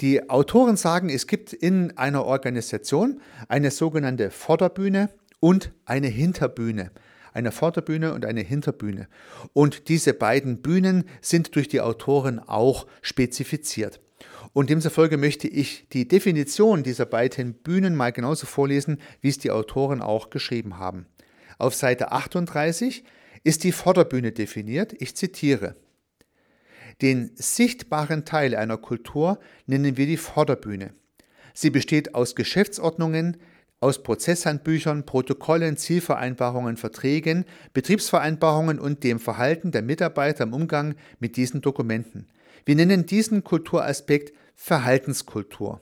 Die 0.01 0.29
Autoren 0.29 0.77
sagen, 0.77 1.09
es 1.09 1.27
gibt 1.27 1.53
in 1.53 1.97
einer 1.97 2.25
Organisation 2.25 3.21
eine 3.49 3.71
sogenannte 3.71 4.31
Vorderbühne 4.31 5.11
und 5.41 5.73
eine 5.87 6.09
Hinterbühne. 6.09 6.91
Eine 7.33 7.53
Vorderbühne 7.53 8.15
und 8.15 8.25
eine 8.25 8.41
Hinterbühne. 8.41 9.09
Und 9.53 9.89
diese 9.89 10.15
beiden 10.15 10.63
Bühnen 10.63 11.05
sind 11.21 11.55
durch 11.55 11.69
die 11.69 11.81
Autoren 11.81 12.39
auch 12.39 12.87
spezifiziert. 13.03 14.01
Und 14.53 14.71
demzufolge 14.71 15.19
möchte 15.19 15.49
ich 15.49 15.87
die 15.91 16.09
Definition 16.09 16.83
dieser 16.83 17.05
beiden 17.05 17.55
Bühnen 17.55 17.95
mal 17.95 18.13
genauso 18.13 18.47
vorlesen, 18.47 18.99
wie 19.21 19.29
es 19.29 19.39
die 19.39 19.51
Autoren 19.51 20.01
auch 20.01 20.31
geschrieben 20.31 20.79
haben. 20.79 21.07
Auf 21.59 21.75
Seite 21.75 22.13
38 22.13 23.05
ist 23.45 23.65
die 23.65 23.73
Vorderbühne 23.73 24.33
definiert. 24.33 24.95
Ich 24.99 25.17
zitiere. 25.17 25.77
Den 27.03 27.31
sichtbaren 27.35 28.25
Teil 28.25 28.55
einer 28.55 28.79
Kultur 28.79 29.39
nennen 29.67 29.97
wir 29.97 30.07
die 30.07 30.17
Vorderbühne. 30.17 30.95
Sie 31.53 31.71
besteht 31.71 32.15
aus 32.15 32.35
Geschäftsordnungen, 32.35 33.37
aus 33.81 34.03
Prozesshandbüchern, 34.03 35.05
Protokollen, 35.05 35.77
Zielvereinbarungen, 35.77 36.77
Verträgen, 36.77 37.45
Betriebsvereinbarungen 37.75 38.79
und 38.79 39.05
dem 39.05 39.21
Verhalten 39.21 39.71
der 39.71 39.83
Mitarbeiter 39.83 40.45
im 40.45 40.55
Umgang 40.55 40.95
mit 41.21 41.37
diesen 41.37 41.61
Dokumenten. 41.61 42.27
Wir 42.65 42.75
nennen 42.75 43.07
diesen 43.07 43.45
Kulturaspekt 43.45 44.33
Verhaltenskultur. 44.55 45.81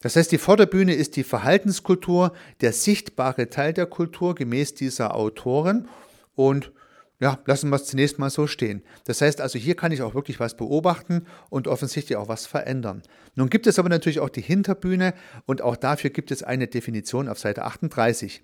Das 0.00 0.16
heißt, 0.16 0.30
die 0.30 0.38
Vorderbühne 0.38 0.94
ist 0.94 1.16
die 1.16 1.24
Verhaltenskultur, 1.24 2.32
der 2.60 2.72
sichtbare 2.72 3.48
Teil 3.50 3.72
der 3.72 3.86
Kultur 3.86 4.34
gemäß 4.34 4.74
dieser 4.74 5.14
Autoren 5.14 5.88
und 6.34 6.72
ja, 7.20 7.40
lassen 7.46 7.70
wir 7.70 7.76
es 7.76 7.86
zunächst 7.86 8.18
mal 8.18 8.30
so 8.30 8.46
stehen. 8.46 8.82
Das 9.04 9.20
heißt 9.20 9.40
also, 9.40 9.58
hier 9.58 9.74
kann 9.74 9.90
ich 9.90 10.02
auch 10.02 10.14
wirklich 10.14 10.38
was 10.38 10.56
beobachten 10.56 11.26
und 11.50 11.66
offensichtlich 11.66 12.16
auch 12.16 12.28
was 12.28 12.46
verändern. 12.46 13.02
Nun 13.34 13.50
gibt 13.50 13.66
es 13.66 13.78
aber 13.78 13.88
natürlich 13.88 14.20
auch 14.20 14.28
die 14.28 14.40
Hinterbühne 14.40 15.14
und 15.44 15.60
auch 15.60 15.76
dafür 15.76 16.10
gibt 16.10 16.30
es 16.30 16.44
eine 16.44 16.68
Definition 16.68 17.28
auf 17.28 17.38
Seite 17.38 17.64
38. 17.64 18.42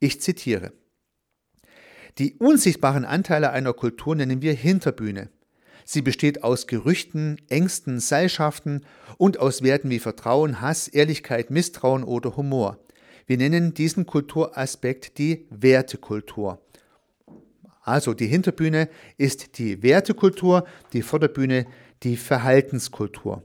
Ich 0.00 0.20
zitiere. 0.20 0.72
Die 2.18 2.34
unsichtbaren 2.34 3.04
Anteile 3.04 3.50
einer 3.52 3.72
Kultur 3.72 4.14
nennen 4.14 4.42
wir 4.42 4.52
Hinterbühne. 4.52 5.30
Sie 5.86 6.02
besteht 6.02 6.44
aus 6.44 6.66
Gerüchten, 6.66 7.40
Ängsten, 7.48 8.00
Seilschaften 8.00 8.84
und 9.16 9.38
aus 9.38 9.62
Werten 9.62 9.88
wie 9.88 9.98
Vertrauen, 9.98 10.60
Hass, 10.60 10.88
Ehrlichkeit, 10.88 11.50
Misstrauen 11.50 12.04
oder 12.04 12.36
Humor. 12.36 12.78
Wir 13.26 13.38
nennen 13.38 13.74
diesen 13.74 14.06
Kulturaspekt 14.06 15.16
die 15.18 15.46
Wertekultur. 15.50 16.60
Also 17.90 18.14
die 18.14 18.28
Hinterbühne 18.28 18.88
ist 19.16 19.58
die 19.58 19.82
Wertekultur, 19.82 20.64
die 20.92 21.02
Vorderbühne 21.02 21.66
die 22.04 22.16
Verhaltenskultur. 22.16 23.42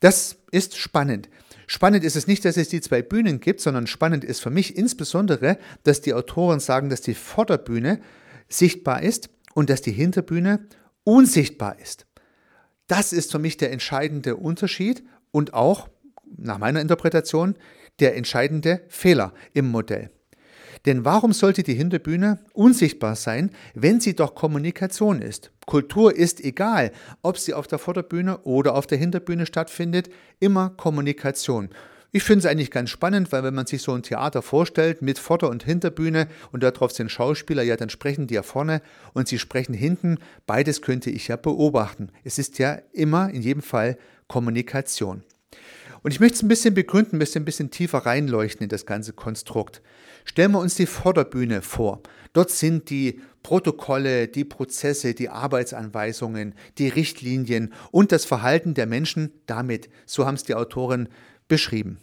Das 0.00 0.36
ist 0.52 0.78
spannend. 0.78 1.28
Spannend 1.66 2.04
ist 2.04 2.14
es 2.16 2.28
nicht, 2.28 2.44
dass 2.44 2.56
es 2.56 2.68
die 2.68 2.80
zwei 2.80 3.02
Bühnen 3.02 3.40
gibt, 3.40 3.60
sondern 3.60 3.88
spannend 3.88 4.24
ist 4.24 4.40
für 4.40 4.50
mich 4.50 4.76
insbesondere, 4.76 5.58
dass 5.82 6.00
die 6.00 6.14
Autoren 6.14 6.60
sagen, 6.60 6.90
dass 6.90 7.00
die 7.00 7.14
Vorderbühne 7.14 8.00
sichtbar 8.48 9.02
ist 9.02 9.30
und 9.54 9.68
dass 9.68 9.82
die 9.82 9.92
Hinterbühne 9.92 10.66
unsichtbar 11.02 11.78
ist. 11.80 12.06
Das 12.86 13.12
ist 13.12 13.32
für 13.32 13.40
mich 13.40 13.56
der 13.56 13.72
entscheidende 13.72 14.36
Unterschied 14.36 15.04
und 15.32 15.54
auch, 15.54 15.88
nach 16.36 16.58
meiner 16.58 16.80
Interpretation, 16.80 17.56
der 17.98 18.16
entscheidende 18.16 18.82
Fehler 18.88 19.34
im 19.52 19.68
Modell. 19.68 20.10
Denn 20.86 21.04
warum 21.04 21.32
sollte 21.32 21.62
die 21.62 21.74
Hinterbühne 21.74 22.38
unsichtbar 22.52 23.16
sein, 23.16 23.50
wenn 23.74 24.00
sie 24.00 24.14
doch 24.14 24.34
Kommunikation 24.34 25.20
ist? 25.20 25.50
Kultur 25.66 26.16
ist 26.16 26.40
egal, 26.40 26.90
ob 27.22 27.38
sie 27.38 27.54
auf 27.54 27.66
der 27.66 27.78
Vorderbühne 27.78 28.38
oder 28.38 28.74
auf 28.74 28.86
der 28.86 28.98
Hinterbühne 28.98 29.46
stattfindet, 29.46 30.10
immer 30.40 30.70
Kommunikation. 30.70 31.68
Ich 32.12 32.24
finde 32.24 32.40
es 32.40 32.46
eigentlich 32.46 32.72
ganz 32.72 32.90
spannend, 32.90 33.30
weil 33.30 33.44
wenn 33.44 33.54
man 33.54 33.66
sich 33.66 33.82
so 33.82 33.92
ein 33.92 34.02
Theater 34.02 34.42
vorstellt 34.42 35.00
mit 35.00 35.20
Vorder- 35.20 35.48
und 35.48 35.62
Hinterbühne 35.62 36.26
und 36.50 36.64
darauf 36.64 36.90
sind 36.90 37.08
Schauspieler, 37.08 37.62
ja, 37.62 37.76
dann 37.76 37.88
sprechen 37.88 38.26
die 38.26 38.34
ja 38.34 38.42
vorne 38.42 38.82
und 39.12 39.28
sie 39.28 39.38
sprechen 39.38 39.74
hinten. 39.74 40.18
Beides 40.44 40.82
könnte 40.82 41.10
ich 41.10 41.28
ja 41.28 41.36
beobachten. 41.36 42.10
Es 42.24 42.38
ist 42.38 42.58
ja 42.58 42.78
immer 42.92 43.30
in 43.30 43.42
jedem 43.42 43.62
Fall 43.62 43.96
Kommunikation. 44.26 45.22
Und 46.02 46.12
ich 46.12 46.20
möchte 46.20 46.36
es 46.36 46.42
ein 46.42 46.48
bisschen 46.48 46.74
begründen, 46.74 47.16
ein 47.16 47.18
bisschen, 47.18 47.42
ein 47.42 47.44
bisschen 47.44 47.70
tiefer 47.70 47.98
reinleuchten 47.98 48.64
in 48.64 48.68
das 48.68 48.86
ganze 48.86 49.12
Konstrukt. 49.12 49.82
Stellen 50.24 50.52
wir 50.52 50.60
uns 50.60 50.74
die 50.74 50.86
Vorderbühne 50.86 51.62
vor. 51.62 52.02
Dort 52.32 52.50
sind 52.50 52.90
die 52.90 53.20
Protokolle, 53.42 54.28
die 54.28 54.44
Prozesse, 54.44 55.14
die 55.14 55.28
Arbeitsanweisungen, 55.28 56.54
die 56.78 56.88
Richtlinien 56.88 57.72
und 57.90 58.12
das 58.12 58.24
Verhalten 58.24 58.74
der 58.74 58.86
Menschen 58.86 59.32
damit. 59.46 59.88
So 60.06 60.26
haben 60.26 60.34
es 60.34 60.44
die 60.44 60.54
Autoren 60.54 61.08
beschrieben. 61.48 61.98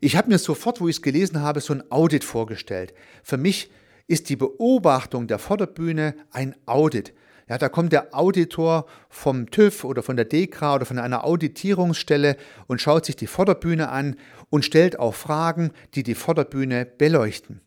Ich 0.00 0.16
habe 0.16 0.28
mir 0.28 0.38
sofort, 0.38 0.80
wo 0.80 0.88
ich 0.88 0.96
es 0.96 1.02
gelesen 1.02 1.40
habe, 1.40 1.60
so 1.60 1.72
ein 1.72 1.90
Audit 1.90 2.24
vorgestellt. 2.24 2.94
Für 3.22 3.38
mich 3.38 3.70
ist 4.06 4.28
die 4.28 4.36
Beobachtung 4.36 5.26
der 5.26 5.38
Vorderbühne 5.38 6.14
ein 6.30 6.54
Audit. 6.66 7.12
Ja, 7.48 7.58
da 7.58 7.68
kommt 7.68 7.92
der 7.92 8.12
Auditor 8.12 8.86
vom 9.08 9.50
TÜV 9.50 9.84
oder 9.84 10.02
von 10.02 10.16
der 10.16 10.24
DEKRA 10.24 10.74
oder 10.74 10.86
von 10.86 10.98
einer 10.98 11.24
Auditierungsstelle 11.24 12.36
und 12.66 12.80
schaut 12.80 13.06
sich 13.06 13.14
die 13.14 13.28
Vorderbühne 13.28 13.88
an 13.88 14.16
und 14.50 14.64
stellt 14.64 14.98
auch 14.98 15.14
Fragen, 15.14 15.70
die 15.94 16.02
die 16.02 16.16
Vorderbühne 16.16 16.84
beleuchten. 16.84 17.60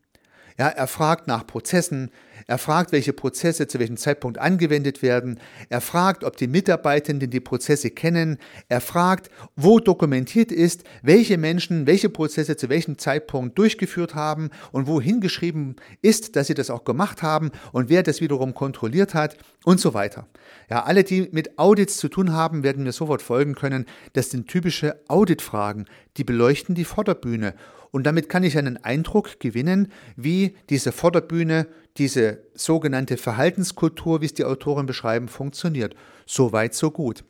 Ja, 0.59 0.67
er 0.67 0.87
fragt 0.87 1.25
nach 1.25 1.47
Prozessen, 1.47 2.11
er 2.45 2.57
fragt, 2.57 2.91
welche 2.91 3.13
Prozesse 3.13 3.67
zu 3.67 3.79
welchem 3.79 3.95
Zeitpunkt 3.95 4.39
angewendet 4.39 5.01
werden, 5.01 5.39
er 5.69 5.79
fragt, 5.79 6.25
ob 6.25 6.35
die 6.35 6.47
Mitarbeitenden 6.47 7.29
die 7.29 7.39
Prozesse 7.39 7.91
kennen, 7.91 8.37
er 8.67 8.81
fragt, 8.81 9.29
wo 9.55 9.79
dokumentiert 9.79 10.51
ist, 10.51 10.83
welche 11.01 11.37
Menschen 11.37 11.87
welche 11.87 12.09
Prozesse 12.09 12.57
zu 12.57 12.67
welchem 12.67 12.97
Zeitpunkt 12.97 13.57
durchgeführt 13.57 14.15
haben 14.15 14.49
und 14.73 14.85
wo 14.85 14.99
hingeschrieben 14.99 15.77
ist, 16.01 16.35
dass 16.35 16.47
sie 16.47 16.55
das 16.55 16.69
auch 16.69 16.83
gemacht 16.83 17.21
haben 17.21 17.51
und 17.71 17.87
wer 17.87 18.03
das 18.03 18.19
wiederum 18.19 18.53
kontrolliert 18.53 19.13
hat 19.13 19.37
und 19.63 19.79
so 19.79 19.93
weiter. 19.93 20.27
Ja, 20.69 20.83
alle, 20.83 21.05
die 21.05 21.29
mit 21.31 21.57
Audits 21.57 21.95
zu 21.95 22.09
tun 22.09 22.33
haben, 22.33 22.63
werden 22.63 22.83
mir 22.83 22.91
sofort 22.91 23.21
folgen 23.21 23.55
können, 23.55 23.85
das 24.11 24.29
sind 24.29 24.49
typische 24.49 24.99
Auditfragen, 25.07 25.85
die 26.17 26.25
beleuchten 26.25 26.75
die 26.75 26.83
Vorderbühne 26.83 27.53
und 27.91 28.05
damit 28.05 28.29
kann 28.29 28.43
ich 28.43 28.57
einen 28.57 28.77
Eindruck 28.77 29.39
gewinnen, 29.39 29.91
wie 30.15 30.55
diese 30.69 30.91
Vorderbühne, 30.91 31.67
diese 31.97 32.43
sogenannte 32.53 33.17
Verhaltenskultur, 33.17 34.21
wie 34.21 34.25
es 34.25 34.33
die 34.33 34.45
Autoren 34.45 34.85
beschreiben, 34.85 35.27
funktioniert. 35.27 35.95
So 36.25 36.51
weit, 36.51 36.73
so 36.73 36.91
gut. 36.91 37.23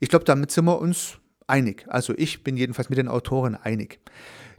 Ich 0.00 0.08
glaube, 0.08 0.24
damit 0.24 0.50
sind 0.50 0.66
wir 0.66 0.78
uns 0.80 1.18
einig. 1.46 1.84
Also 1.88 2.14
ich 2.16 2.44
bin 2.44 2.56
jedenfalls 2.56 2.90
mit 2.90 2.98
den 2.98 3.08
Autoren 3.08 3.54
einig. 3.54 4.00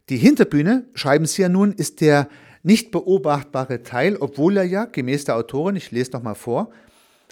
Die 0.10 0.18
Hinterbühne, 0.18 0.86
schreiben 0.96 1.26
Sie 1.26 1.42
ja 1.42 1.50
nun, 1.50 1.72
ist 1.72 2.02
der 2.02 2.28
nicht 2.64 2.92
beobachtbare 2.92 3.84
Teil, 3.84 4.18
obwohl 4.18 4.58
er 4.58 4.64
ja, 4.64 4.86
gemäß 4.86 5.26
der 5.26 5.36
Autorin, 5.36 5.76
ich 5.76 5.92
lese 5.92 6.12
nochmal 6.12 6.36
vor, 6.36 6.72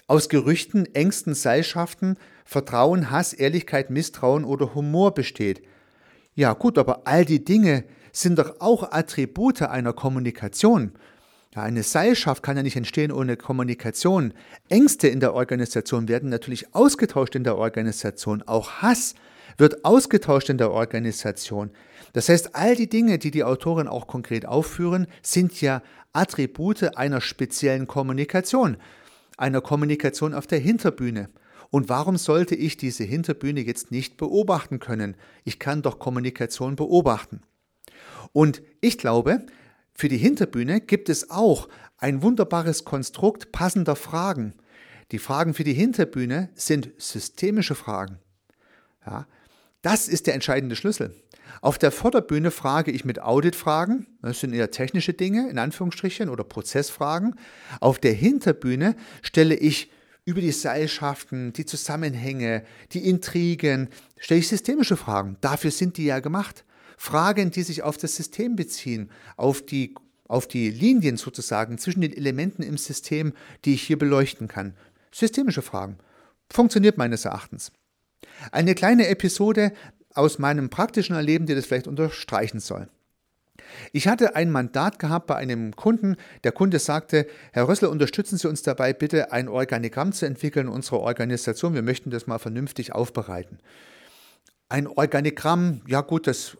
aus 0.06 0.28
Gerüchten, 0.28 0.86
Ängsten, 0.94 1.34
Seilschaften, 1.34 2.16
Vertrauen, 2.44 3.10
Hass, 3.10 3.32
Ehrlichkeit, 3.32 3.90
Misstrauen 3.90 4.44
oder 4.44 4.74
Humor 4.74 5.14
besteht. 5.14 5.62
Ja 6.34 6.54
gut, 6.54 6.78
aber 6.78 7.02
all 7.06 7.24
die 7.24 7.44
Dinge 7.44 7.84
sind 8.12 8.38
doch 8.38 8.60
auch 8.60 8.90
Attribute 8.92 9.62
einer 9.62 9.92
Kommunikation. 9.92 10.92
Ja, 11.54 11.62
eine 11.62 11.82
Seilschaft 11.82 12.42
kann 12.42 12.56
ja 12.56 12.62
nicht 12.62 12.76
entstehen 12.76 13.12
ohne 13.12 13.36
Kommunikation. 13.36 14.32
Ängste 14.70 15.08
in 15.08 15.20
der 15.20 15.34
Organisation 15.34 16.08
werden 16.08 16.30
natürlich 16.30 16.74
ausgetauscht 16.74 17.34
in 17.34 17.44
der 17.44 17.58
Organisation. 17.58 18.42
Auch 18.42 18.80
Hass 18.80 19.14
wird 19.58 19.84
ausgetauscht 19.84 20.48
in 20.48 20.56
der 20.56 20.70
Organisation. 20.70 21.70
Das 22.14 22.30
heißt, 22.30 22.54
all 22.54 22.76
die 22.76 22.88
Dinge, 22.88 23.18
die 23.18 23.30
die 23.30 23.44
Autorin 23.44 23.86
auch 23.86 24.06
konkret 24.06 24.46
aufführen, 24.46 25.06
sind 25.20 25.60
ja 25.60 25.82
Attribute 26.14 26.96
einer 26.96 27.20
speziellen 27.20 27.86
Kommunikation, 27.86 28.78
einer 29.36 29.60
Kommunikation 29.60 30.32
auf 30.32 30.46
der 30.46 30.58
Hinterbühne. 30.58 31.28
Und 31.72 31.88
warum 31.88 32.18
sollte 32.18 32.54
ich 32.54 32.76
diese 32.76 33.02
Hinterbühne 33.02 33.62
jetzt 33.62 33.90
nicht 33.90 34.18
beobachten 34.18 34.78
können? 34.78 35.16
Ich 35.42 35.58
kann 35.58 35.80
doch 35.80 35.98
Kommunikation 35.98 36.76
beobachten. 36.76 37.40
Und 38.32 38.62
ich 38.82 38.98
glaube, 38.98 39.46
für 39.94 40.10
die 40.10 40.18
Hinterbühne 40.18 40.82
gibt 40.82 41.08
es 41.08 41.30
auch 41.30 41.70
ein 41.96 42.20
wunderbares 42.20 42.84
Konstrukt 42.84 43.52
passender 43.52 43.96
Fragen. 43.96 44.52
Die 45.12 45.18
Fragen 45.18 45.54
für 45.54 45.64
die 45.64 45.72
Hinterbühne 45.72 46.50
sind 46.54 46.90
systemische 46.98 47.74
Fragen. 47.74 48.18
Ja, 49.06 49.26
das 49.80 50.08
ist 50.08 50.26
der 50.26 50.34
entscheidende 50.34 50.76
Schlüssel. 50.76 51.14
Auf 51.62 51.78
der 51.78 51.90
Vorderbühne 51.90 52.50
frage 52.50 52.90
ich 52.90 53.06
mit 53.06 53.22
Auditfragen, 53.22 54.06
das 54.20 54.40
sind 54.40 54.52
eher 54.52 54.70
technische 54.70 55.14
Dinge 55.14 55.48
in 55.48 55.58
Anführungsstrichen 55.58 56.28
oder 56.28 56.44
Prozessfragen. 56.44 57.36
Auf 57.80 57.98
der 57.98 58.12
Hinterbühne 58.12 58.94
stelle 59.22 59.54
ich 59.54 59.90
über 60.24 60.40
die 60.40 60.52
Seilschaften, 60.52 61.52
die 61.52 61.66
Zusammenhänge, 61.66 62.64
die 62.92 63.08
Intrigen, 63.08 63.88
stelle 64.18 64.40
ich 64.40 64.48
systemische 64.48 64.96
Fragen. 64.96 65.36
Dafür 65.40 65.70
sind 65.70 65.96
die 65.96 66.04
ja 66.04 66.20
gemacht. 66.20 66.64
Fragen, 66.96 67.50
die 67.50 67.62
sich 67.62 67.82
auf 67.82 67.96
das 67.96 68.14
System 68.14 68.54
beziehen, 68.54 69.10
auf 69.36 69.62
die, 69.66 69.94
auf 70.28 70.46
die 70.46 70.70
Linien 70.70 71.16
sozusagen 71.16 71.78
zwischen 71.78 72.00
den 72.00 72.16
Elementen 72.16 72.62
im 72.62 72.78
System, 72.78 73.32
die 73.64 73.74
ich 73.74 73.82
hier 73.82 73.98
beleuchten 73.98 74.46
kann. 74.46 74.74
Systemische 75.10 75.62
Fragen. 75.62 75.98
Funktioniert 76.48 76.98
meines 76.98 77.24
Erachtens. 77.24 77.72
Eine 78.52 78.74
kleine 78.74 79.08
Episode 79.08 79.72
aus 80.14 80.38
meinem 80.38 80.70
praktischen 80.70 81.16
Erleben, 81.16 81.46
die 81.46 81.54
das 81.54 81.66
vielleicht 81.66 81.88
unterstreichen 81.88 82.60
soll. 82.60 82.88
Ich 83.92 84.08
hatte 84.08 84.36
ein 84.36 84.50
Mandat 84.50 84.98
gehabt 84.98 85.26
bei 85.26 85.36
einem 85.36 85.74
Kunden. 85.76 86.16
Der 86.44 86.52
Kunde 86.52 86.78
sagte, 86.78 87.26
Herr 87.52 87.68
Rössler, 87.68 87.90
unterstützen 87.90 88.38
Sie 88.38 88.48
uns 88.48 88.62
dabei, 88.62 88.92
bitte 88.92 89.32
ein 89.32 89.48
Organigramm 89.48 90.12
zu 90.12 90.26
entwickeln 90.26 90.68
unserer 90.68 91.00
Organisation. 91.00 91.74
Wir 91.74 91.82
möchten 91.82 92.10
das 92.10 92.26
mal 92.26 92.38
vernünftig 92.38 92.94
aufbereiten. 92.94 93.58
Ein 94.68 94.86
Organigramm, 94.86 95.82
ja 95.86 96.00
gut, 96.00 96.26
das 96.26 96.56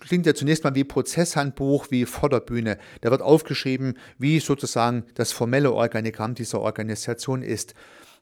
klingt 0.00 0.26
ja 0.26 0.34
zunächst 0.34 0.64
mal 0.64 0.74
wie 0.74 0.84
Prozesshandbuch, 0.84 1.90
wie 1.90 2.06
Vorderbühne. 2.06 2.78
Da 3.00 3.10
wird 3.10 3.22
aufgeschrieben, 3.22 3.98
wie 4.18 4.38
sozusagen 4.38 5.04
das 5.14 5.32
formelle 5.32 5.72
Organigramm 5.72 6.34
dieser 6.34 6.60
Organisation 6.60 7.42
ist. 7.42 7.74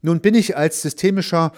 Nun 0.03 0.21
bin 0.21 0.35
ich 0.35 0.57
als 0.57 0.83
systemischer 0.83 1.53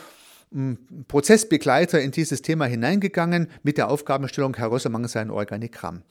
hm, 0.50 0.78
Prozessbegleiter 1.06 2.00
in 2.00 2.10
dieses 2.10 2.42
Thema 2.42 2.64
hineingegangen 2.64 3.48
mit 3.62 3.76
der 3.78 3.90
Aufgabenstellung, 3.90 4.56
Herr 4.56 4.70
Rössermann 4.70 5.06
sei 5.06 5.20
ein 5.20 5.30
Organigramm. 5.30 6.02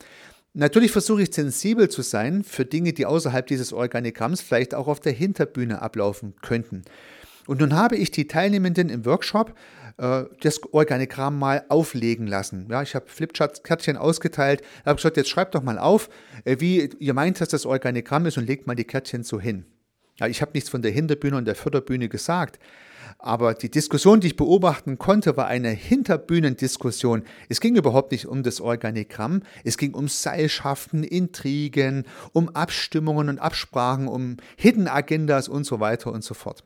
Natürlich 0.60 0.92
versuche 0.92 1.22
ich 1.22 1.32
sensibel 1.32 1.88
zu 1.88 2.02
sein 2.02 2.44
für 2.44 2.66
Dinge, 2.66 2.92
die 2.92 3.06
außerhalb 3.06 3.46
dieses 3.46 3.74
Organigramms 3.74 4.42
vielleicht 4.42 4.74
auch 4.74 4.88
auf 4.88 5.00
der 5.00 5.12
Hinterbühne 5.12 5.84
ablaufen 5.84 6.34
könnten. 6.42 6.82
Und 7.46 7.60
nun 7.60 7.76
habe 7.76 7.96
ich 7.96 8.10
die 8.10 8.26
Teilnehmenden 8.26 8.90
im 8.90 9.06
Workshop 9.06 9.54
äh, 9.98 10.24
das 10.42 10.60
Organigramm 10.74 11.38
mal 11.38 11.64
auflegen 11.70 12.26
lassen. 12.26 12.66
Ja, 12.72 12.82
ich 12.82 12.96
habe 12.96 13.06
Flipchart-Kärtchen 13.08 13.98
ausgeteilt, 13.98 14.64
habe 14.84 14.96
gesagt, 14.96 15.18
jetzt 15.18 15.30
schreibt 15.30 15.54
doch 15.54 15.62
mal 15.62 15.78
auf, 15.78 16.10
äh, 16.44 16.56
wie 16.60 16.90
ihr 16.98 17.14
meint, 17.14 17.40
dass 17.40 17.50
das 17.50 17.68
Organigramm 17.68 18.26
ist 18.26 18.40
und 18.40 18.48
legt 18.48 18.66
mal 18.66 18.74
die 18.74 18.84
Kärtchen 18.84 19.22
so 19.22 19.40
hin. 19.40 19.68
Ja, 20.20 20.26
ich 20.26 20.42
habe 20.42 20.54
nichts 20.56 20.72
von 20.72 20.82
der 20.82 20.90
Hinterbühne 20.90 21.38
und 21.38 21.46
der 21.46 21.54
Förderbühne 21.54 22.10
gesagt. 22.10 22.58
Aber 23.20 23.56
die 23.56 23.72
Diskussion, 23.72 24.20
die 24.20 24.28
ich 24.28 24.36
beobachten 24.36 25.00
konnte, 25.00 25.36
war 25.38 25.48
eine 25.48 25.70
Hinterbühnendiskussion. 25.70 27.24
Es 27.50 27.60
ging 27.60 27.76
überhaupt 27.76 28.12
nicht 28.12 28.28
um 28.28 28.44
das 28.44 28.62
Organigramm, 28.62 29.42
es 29.64 29.78
ging 29.78 29.96
um 29.96 30.08
Seilschaften, 30.08 31.04
Intrigen, 31.04 32.06
um 32.32 32.50
Abstimmungen 32.50 33.30
und 33.30 33.40
Absprachen, 33.40 34.08
um 34.08 34.38
Hidden 34.56 34.88
Agendas 34.88 35.50
und 35.50 35.64
so 35.64 35.80
weiter 35.80 36.12
und 36.12 36.24
so 36.24 36.36
fort. 36.36 36.64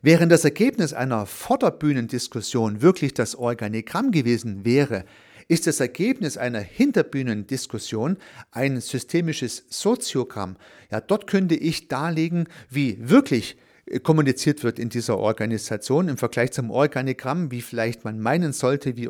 Während 0.00 0.30
das 0.30 0.44
Ergebnis 0.44 0.92
einer 0.92 1.26
Vorderbühnendiskussion 1.26 2.80
wirklich 2.80 3.12
das 3.12 3.34
Organigramm 3.34 4.12
gewesen 4.12 4.64
wäre, 4.64 5.04
ist 5.48 5.66
das 5.66 5.80
Ergebnis 5.80 6.36
einer 6.36 6.60
Hinterbühnendiskussion 6.60 8.18
ein 8.52 8.80
systemisches 8.80 9.64
Soziogramm. 9.70 10.56
Ja, 10.90 11.00
dort 11.00 11.26
könnte 11.26 11.56
ich 11.56 11.88
darlegen, 11.88 12.48
wie 12.70 12.96
wirklich 13.00 13.56
kommuniziert 14.02 14.64
wird 14.64 14.78
in 14.78 14.88
dieser 14.88 15.18
Organisation 15.18 16.08
im 16.08 16.16
Vergleich 16.16 16.52
zum 16.52 16.70
Organigramm, 16.70 17.50
wie 17.50 17.62
vielleicht 17.62 18.04
man 18.04 18.18
meinen 18.18 18.52
sollte, 18.52 18.96
wie, 18.96 19.08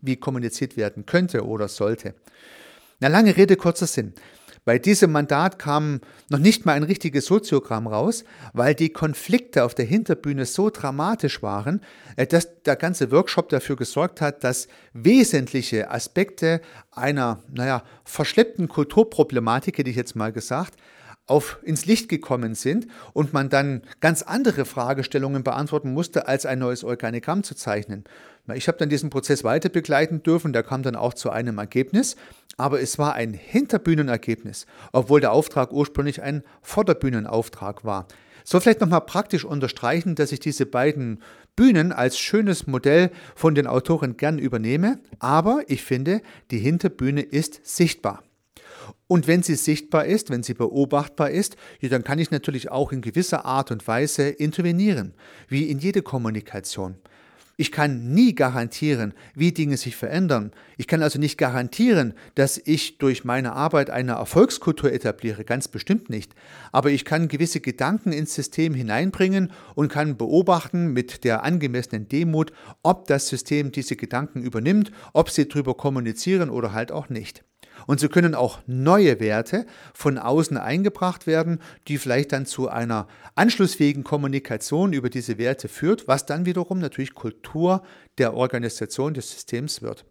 wie 0.00 0.16
kommuniziert 0.16 0.76
werden 0.76 1.06
könnte 1.06 1.46
oder 1.46 1.68
sollte. 1.68 2.14
Na, 3.00 3.08
lange 3.08 3.36
Rede, 3.36 3.56
kurzer 3.56 3.86
Sinn. 3.86 4.12
Bei 4.64 4.78
diesem 4.78 5.10
Mandat 5.10 5.58
kam 5.58 6.00
noch 6.28 6.38
nicht 6.38 6.66
mal 6.66 6.74
ein 6.74 6.84
richtiges 6.84 7.26
Soziogramm 7.26 7.88
raus, 7.88 8.22
weil 8.52 8.76
die 8.76 8.90
Konflikte 8.90 9.64
auf 9.64 9.74
der 9.74 9.86
Hinterbühne 9.86 10.46
so 10.46 10.70
dramatisch 10.70 11.42
waren, 11.42 11.80
äh, 12.14 12.28
dass 12.28 12.62
der 12.62 12.76
ganze 12.76 13.10
Workshop 13.10 13.48
dafür 13.48 13.74
gesorgt 13.74 14.20
hat, 14.20 14.44
dass 14.44 14.68
wesentliche 14.92 15.90
Aspekte 15.90 16.60
einer, 16.92 17.42
naja, 17.52 17.82
verschleppten 18.04 18.68
Kulturproblematik, 18.68 19.78
hätte 19.78 19.90
ich 19.90 19.96
jetzt 19.96 20.14
mal 20.14 20.32
gesagt, 20.32 20.76
auf, 21.26 21.58
ins 21.62 21.86
Licht 21.86 22.08
gekommen 22.08 22.54
sind 22.54 22.86
und 23.12 23.32
man 23.32 23.48
dann 23.48 23.82
ganz 24.00 24.22
andere 24.22 24.64
Fragestellungen 24.64 25.44
beantworten 25.44 25.92
musste, 25.92 26.28
als 26.28 26.46
ein 26.46 26.58
neues 26.58 26.84
Organigramm 26.84 27.42
zu 27.42 27.54
zeichnen. 27.54 28.04
Ich 28.54 28.66
habe 28.66 28.78
dann 28.78 28.88
diesen 28.88 29.10
Prozess 29.10 29.44
weiter 29.44 29.68
begleiten 29.68 30.22
dürfen, 30.22 30.52
der 30.52 30.64
kam 30.64 30.82
dann 30.82 30.96
auch 30.96 31.14
zu 31.14 31.30
einem 31.30 31.58
Ergebnis, 31.58 32.16
aber 32.56 32.80
es 32.80 32.98
war 32.98 33.14
ein 33.14 33.34
Hinterbühnenergebnis, 33.34 34.66
obwohl 34.92 35.20
der 35.20 35.32
Auftrag 35.32 35.72
ursprünglich 35.72 36.22
ein 36.22 36.42
Vorderbühnenauftrag 36.60 37.84
war. 37.84 38.08
So 38.44 38.58
vielleicht 38.58 38.80
nochmal 38.80 39.02
praktisch 39.02 39.44
unterstreichen, 39.44 40.16
dass 40.16 40.32
ich 40.32 40.40
diese 40.40 40.66
beiden 40.66 41.22
Bühnen 41.54 41.92
als 41.92 42.18
schönes 42.18 42.66
Modell 42.66 43.10
von 43.36 43.54
den 43.54 43.68
Autoren 43.68 44.16
gern 44.16 44.38
übernehme, 44.38 44.98
aber 45.20 45.62
ich 45.68 45.84
finde, 45.84 46.20
die 46.50 46.58
Hinterbühne 46.58 47.22
ist 47.22 47.60
sichtbar. 47.62 48.24
Und 49.08 49.26
wenn 49.26 49.42
sie 49.42 49.56
sichtbar 49.56 50.06
ist, 50.06 50.30
wenn 50.30 50.42
sie 50.42 50.54
beobachtbar 50.54 51.30
ist, 51.30 51.56
ja, 51.80 51.88
dann 51.88 52.04
kann 52.04 52.18
ich 52.18 52.30
natürlich 52.30 52.70
auch 52.70 52.92
in 52.92 53.02
gewisser 53.02 53.44
Art 53.44 53.70
und 53.70 53.86
Weise 53.86 54.28
intervenieren, 54.28 55.14
wie 55.48 55.64
in 55.70 55.78
jede 55.78 56.02
Kommunikation. 56.02 56.96
Ich 57.58 57.70
kann 57.70 58.12
nie 58.14 58.34
garantieren, 58.34 59.12
wie 59.34 59.52
Dinge 59.52 59.76
sich 59.76 59.94
verändern. 59.94 60.52
Ich 60.78 60.86
kann 60.86 61.02
also 61.02 61.18
nicht 61.18 61.36
garantieren, 61.36 62.14
dass 62.34 62.60
ich 62.64 62.98
durch 62.98 63.24
meine 63.24 63.52
Arbeit 63.52 63.90
eine 63.90 64.12
Erfolgskultur 64.12 64.90
etabliere, 64.90 65.44
ganz 65.44 65.68
bestimmt 65.68 66.08
nicht. 66.08 66.34
Aber 66.72 66.90
ich 66.90 67.04
kann 67.04 67.28
gewisse 67.28 67.60
Gedanken 67.60 68.12
ins 68.12 68.34
System 68.34 68.72
hineinbringen 68.74 69.52
und 69.74 69.92
kann 69.92 70.16
beobachten 70.16 70.92
mit 70.92 71.24
der 71.24 71.44
angemessenen 71.44 72.08
Demut, 72.08 72.52
ob 72.82 73.06
das 73.06 73.28
System 73.28 73.70
diese 73.70 73.96
Gedanken 73.96 74.42
übernimmt, 74.42 74.90
ob 75.12 75.28
sie 75.28 75.46
darüber 75.46 75.74
kommunizieren 75.74 76.48
oder 76.48 76.72
halt 76.72 76.90
auch 76.90 77.10
nicht. 77.10 77.44
Und 77.86 78.00
so 78.00 78.08
können 78.08 78.34
auch 78.34 78.60
neue 78.66 79.20
Werte 79.20 79.66
von 79.94 80.18
außen 80.18 80.56
eingebracht 80.56 81.26
werden, 81.26 81.60
die 81.88 81.98
vielleicht 81.98 82.32
dann 82.32 82.46
zu 82.46 82.68
einer 82.68 83.08
anschlussfähigen 83.34 84.04
Kommunikation 84.04 84.92
über 84.92 85.10
diese 85.10 85.38
Werte 85.38 85.68
führt, 85.68 86.08
was 86.08 86.26
dann 86.26 86.46
wiederum 86.46 86.78
natürlich 86.78 87.14
Kultur 87.14 87.82
der 88.18 88.34
Organisation 88.34 89.14
des 89.14 89.30
Systems 89.30 89.82
wird. 89.82 90.04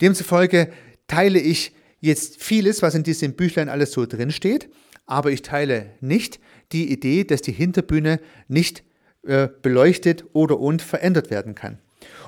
Demzufolge 0.00 0.72
teile 1.06 1.38
ich 1.38 1.74
jetzt 2.00 2.42
vieles, 2.42 2.82
was 2.82 2.94
in 2.94 3.02
diesem 3.02 3.34
Büchlein 3.34 3.68
alles 3.68 3.92
so 3.92 4.06
drinsteht, 4.06 4.70
aber 5.06 5.30
ich 5.30 5.42
teile 5.42 5.90
nicht 6.00 6.40
die 6.72 6.90
Idee, 6.90 7.24
dass 7.24 7.42
die 7.42 7.52
Hinterbühne 7.52 8.20
nicht 8.48 8.82
äh, 9.22 9.48
beleuchtet 9.62 10.24
oder 10.32 10.58
und 10.58 10.82
verändert 10.82 11.30
werden 11.30 11.54
kann. 11.54 11.78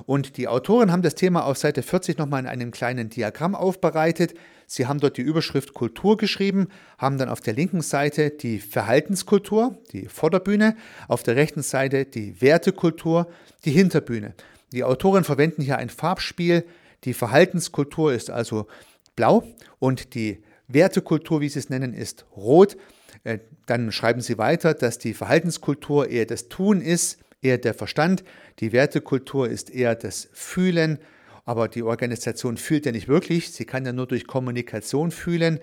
Und 0.07 0.37
die 0.37 0.49
Autoren 0.49 0.93
haben 0.93 1.03
das 1.03 1.15
Thema 1.15 1.45
auf 1.45 1.59
Seite 1.59 1.83
40 1.83 2.19
nochmal 2.19 2.41
in 2.41 2.47
einem 2.47 2.71
kleinen 2.71 3.11
Diagramm 3.11 3.55
aufbereitet. 3.55 4.35
Sie 4.67 4.87
haben 4.87 5.01
dort 5.01 5.17
die 5.17 5.23
Überschrift 5.23 5.75
Kultur 5.75 6.17
geschrieben, 6.17 6.69
haben 6.99 7.19
dann 7.19 7.29
auf 7.29 7.41
der 7.41 7.55
linken 7.55 7.83
Seite 7.83 8.31
die 8.31 8.59
Verhaltenskultur, 8.59 9.79
die 9.93 10.07
Vorderbühne, 10.07 10.77
auf 11.09 11.23
der 11.23 11.37
rechten 11.37 11.63
Seite 11.63 12.05
die 12.05 12.41
Wertekultur, 12.41 13.29
die 13.65 13.73
Hinterbühne. 13.73 14.35
Die 14.73 14.85
Autoren 14.85 15.25
verwenden 15.25 15.63
hier 15.63 15.79
ein 15.79 15.91
Farbspiel. 15.91 16.65
Die 17.05 17.15
Verhaltenskultur 17.15 18.13
ist 18.13 18.31
also 18.31 18.67
blau 19.15 19.45
und 19.79 20.15
die 20.15 20.43
Wertekultur, 20.69 21.41
wie 21.41 21.49
sie 21.49 21.59
es 21.59 21.71
nennen, 21.71 21.93
ist 21.93 22.25
rot. 22.37 22.77
Äh, 23.23 23.39
dann 23.67 23.93
schreiben 23.93 24.21
sie 24.21 24.39
weiter, 24.39 24.75
dass 24.75 24.99
die 24.99 25.15
Verhaltenskultur 25.15 26.09
eher 26.09 26.27
das 26.27 26.49
Tun 26.49 26.81
ist, 26.81 27.19
eher 27.45 27.59
der 27.59 27.75
Verstand. 27.75 28.25
Die 28.61 28.73
Wertekultur 28.73 29.49
ist 29.49 29.71
eher 29.71 29.95
das 29.95 30.29
Fühlen, 30.33 30.99
aber 31.45 31.69
die 31.69 31.83
Organisation 31.83 32.57
fühlt 32.57 32.87
ja 32.87 32.93
nicht 32.93 33.09
wirklich. 33.09 33.53
Sie 33.53 33.65
kann 33.65 33.85
ja 33.85 33.93
nur 33.93 34.07
durch 34.07 34.27
Kommunikation 34.27 35.11
fühlen. 35.11 35.61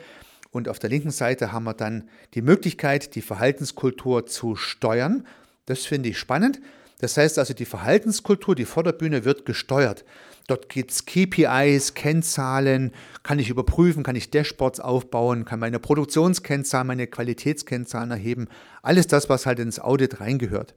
Und 0.52 0.68
auf 0.68 0.80
der 0.80 0.90
linken 0.90 1.12
Seite 1.12 1.52
haben 1.52 1.64
wir 1.64 1.74
dann 1.74 2.10
die 2.34 2.42
Möglichkeit, 2.42 3.16
die 3.16 3.22
Verhaltenskultur 3.22 4.26
zu 4.26 4.56
steuern. 4.56 5.26
Das 5.66 5.86
finde 5.86 6.10
ich 6.10 6.20
spannend. 6.20 6.62
Das 7.00 7.18
heißt 7.18 7.40
also, 7.40 7.56
die 7.56 7.66
Verhaltenskultur, 7.66 8.54
die 8.54 8.66
Vorderbühne 8.66 9.26
wird 9.26 9.46
gesteuert. 9.46 10.06
Dort 10.48 10.70
gibt 10.70 10.92
es 10.92 11.06
KPIs, 11.06 11.96
Kennzahlen, 11.96 12.92
kann 13.24 13.40
ich 13.40 13.50
überprüfen, 13.50 14.04
kann 14.04 14.16
ich 14.16 14.30
Dashboards 14.30 14.80
aufbauen, 14.80 15.46
kann 15.46 15.60
meine 15.60 15.80
Produktionskennzahlen, 15.80 16.86
meine 16.86 17.08
Qualitätskennzahlen 17.08 18.12
erheben. 18.12 18.50
Alles 18.84 19.08
das, 19.08 19.30
was 19.30 19.48
halt 19.48 19.58
ins 19.58 19.80
Audit 19.80 20.20
reingehört. 20.20 20.76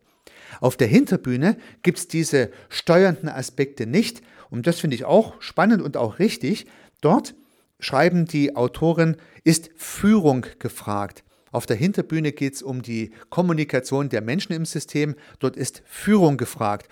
Auf 0.61 0.77
der 0.77 0.88
Hinterbühne 0.88 1.57
gibt 1.83 1.99
es 1.99 2.09
diese 2.09 2.51
steuernden 2.69 3.29
Aspekte 3.29 3.87
nicht. 3.87 4.23
Und 4.51 4.67
das 4.67 4.81
finde 4.81 4.97
ich 4.97 5.05
auch 5.05 5.40
spannend 5.40 5.83
und 5.83 5.97
auch 5.97 6.19
richtig. 6.19 6.67
Dort 7.01 7.35
schreiben 7.81 8.27
die 8.27 8.57
Autoren, 8.57 9.17
ist 9.43 9.71
Führung 9.77 10.47
gefragt. 10.59 11.25
Auf 11.51 11.67
der 11.67 11.77
Hinterbühne 11.77 12.33
geht 12.33 12.55
es 12.55 12.62
um 12.62 12.83
die 12.83 13.12
Kommunikation 13.31 14.09
der 14.09 14.23
Menschen 14.23 14.53
im 14.53 14.64
System. 14.64 15.14
Dort 15.38 15.57
ist 15.57 15.83
Führung 15.87 16.37
gefragt. 16.37 16.88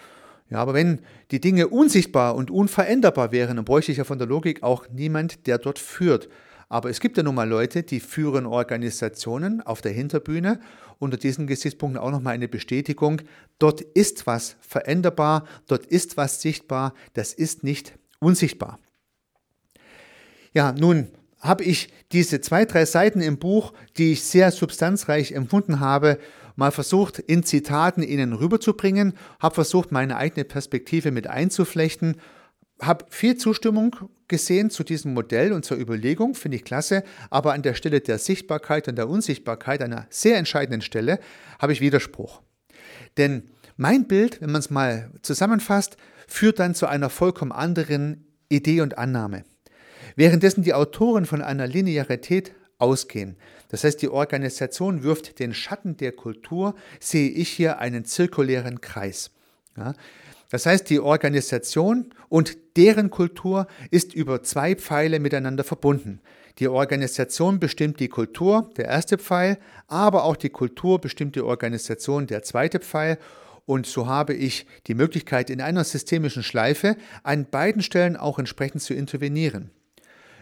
Ja, 0.50 0.58
aber 0.58 0.74
wenn 0.74 1.00
die 1.30 1.40
Dinge 1.40 1.68
unsichtbar 1.68 2.34
und 2.36 2.50
unveränderbar 2.50 3.32
wären, 3.32 3.56
dann 3.56 3.64
bräuchte 3.64 3.90
ich 3.90 3.98
ja 3.98 4.04
von 4.04 4.18
der 4.18 4.28
Logik 4.28 4.62
auch 4.62 4.86
niemand, 4.90 5.46
der 5.46 5.58
dort 5.58 5.78
führt. 5.78 6.28
Aber 6.72 6.88
es 6.88 7.00
gibt 7.00 7.18
ja 7.18 7.22
nun 7.22 7.34
mal 7.34 7.46
Leute, 7.46 7.82
die 7.82 8.00
führen 8.00 8.46
Organisationen 8.46 9.60
auf 9.60 9.82
der 9.82 9.92
Hinterbühne. 9.92 10.58
Unter 10.98 11.18
diesen 11.18 11.46
Gesichtspunkten 11.46 12.00
auch 12.00 12.10
nochmal 12.10 12.32
eine 12.32 12.48
Bestätigung. 12.48 13.20
Dort 13.58 13.82
ist 13.82 14.26
was 14.26 14.56
veränderbar, 14.62 15.46
dort 15.66 15.84
ist 15.84 16.16
was 16.16 16.40
sichtbar, 16.40 16.94
das 17.12 17.34
ist 17.34 17.62
nicht 17.62 17.92
unsichtbar. 18.20 18.78
Ja, 20.54 20.72
nun 20.72 21.08
habe 21.40 21.62
ich 21.62 21.92
diese 22.10 22.40
zwei, 22.40 22.64
drei 22.64 22.86
Seiten 22.86 23.20
im 23.20 23.36
Buch, 23.36 23.74
die 23.98 24.12
ich 24.12 24.22
sehr 24.22 24.50
substanzreich 24.50 25.32
empfunden 25.32 25.78
habe, 25.78 26.18
mal 26.56 26.70
versucht, 26.70 27.18
in 27.18 27.42
Zitaten 27.42 28.02
Ihnen 28.02 28.32
rüberzubringen, 28.32 29.12
habe 29.40 29.56
versucht, 29.56 29.92
meine 29.92 30.16
eigene 30.16 30.44
Perspektive 30.44 31.10
mit 31.10 31.26
einzuflechten, 31.26 32.16
habe 32.82 33.06
viel 33.10 33.36
Zustimmung 33.36 33.96
gesehen 34.28 34.70
zu 34.70 34.82
diesem 34.82 35.14
Modell 35.14 35.52
und 35.52 35.64
zur 35.64 35.78
Überlegung, 35.78 36.34
finde 36.34 36.56
ich 36.56 36.64
klasse, 36.64 37.04
aber 37.30 37.52
an 37.52 37.62
der 37.62 37.74
Stelle 37.74 38.00
der 38.00 38.18
Sichtbarkeit 38.18 38.88
und 38.88 38.96
der 38.96 39.08
Unsichtbarkeit, 39.08 39.82
einer 39.82 40.06
sehr 40.10 40.36
entscheidenden 40.36 40.82
Stelle, 40.82 41.20
habe 41.58 41.72
ich 41.72 41.80
Widerspruch. 41.80 42.42
Denn 43.16 43.50
mein 43.76 44.06
Bild, 44.06 44.40
wenn 44.40 44.50
man 44.50 44.60
es 44.60 44.70
mal 44.70 45.10
zusammenfasst, 45.22 45.96
führt 46.26 46.58
dann 46.58 46.74
zu 46.74 46.86
einer 46.86 47.10
vollkommen 47.10 47.52
anderen 47.52 48.26
Idee 48.48 48.80
und 48.80 48.98
Annahme. 48.98 49.44
Währenddessen 50.16 50.62
die 50.62 50.74
Autoren 50.74 51.24
von 51.24 51.40
einer 51.40 51.66
Linearität 51.66 52.52
ausgehen. 52.78 53.36
Das 53.68 53.84
heißt, 53.84 54.02
die 54.02 54.08
Organisation 54.08 55.02
wirft 55.02 55.38
den 55.38 55.54
Schatten 55.54 55.96
der 55.96 56.12
Kultur, 56.12 56.74
sehe 57.00 57.30
ich 57.30 57.48
hier 57.48 57.78
einen 57.78 58.04
zirkulären 58.04 58.80
Kreis. 58.80 59.30
Ja? 59.76 59.94
Das 60.52 60.66
heißt, 60.66 60.90
die 60.90 61.00
Organisation 61.00 62.12
und 62.28 62.58
deren 62.76 63.08
Kultur 63.08 63.66
ist 63.90 64.12
über 64.12 64.42
zwei 64.42 64.74
Pfeile 64.74 65.18
miteinander 65.18 65.64
verbunden. 65.64 66.20
Die 66.58 66.68
Organisation 66.68 67.58
bestimmt 67.58 68.00
die 68.00 68.08
Kultur, 68.08 68.70
der 68.76 68.84
erste 68.84 69.16
Pfeil, 69.16 69.56
aber 69.88 70.24
auch 70.24 70.36
die 70.36 70.50
Kultur 70.50 71.00
bestimmt 71.00 71.36
die 71.36 71.40
Organisation, 71.40 72.26
der 72.26 72.42
zweite 72.42 72.80
Pfeil. 72.80 73.16
Und 73.64 73.86
so 73.86 74.06
habe 74.06 74.34
ich 74.34 74.66
die 74.88 74.94
Möglichkeit, 74.94 75.48
in 75.48 75.62
einer 75.62 75.84
systemischen 75.84 76.42
Schleife 76.42 76.96
an 77.22 77.46
beiden 77.46 77.80
Stellen 77.80 78.18
auch 78.18 78.38
entsprechend 78.38 78.82
zu 78.82 78.92
intervenieren. 78.92 79.70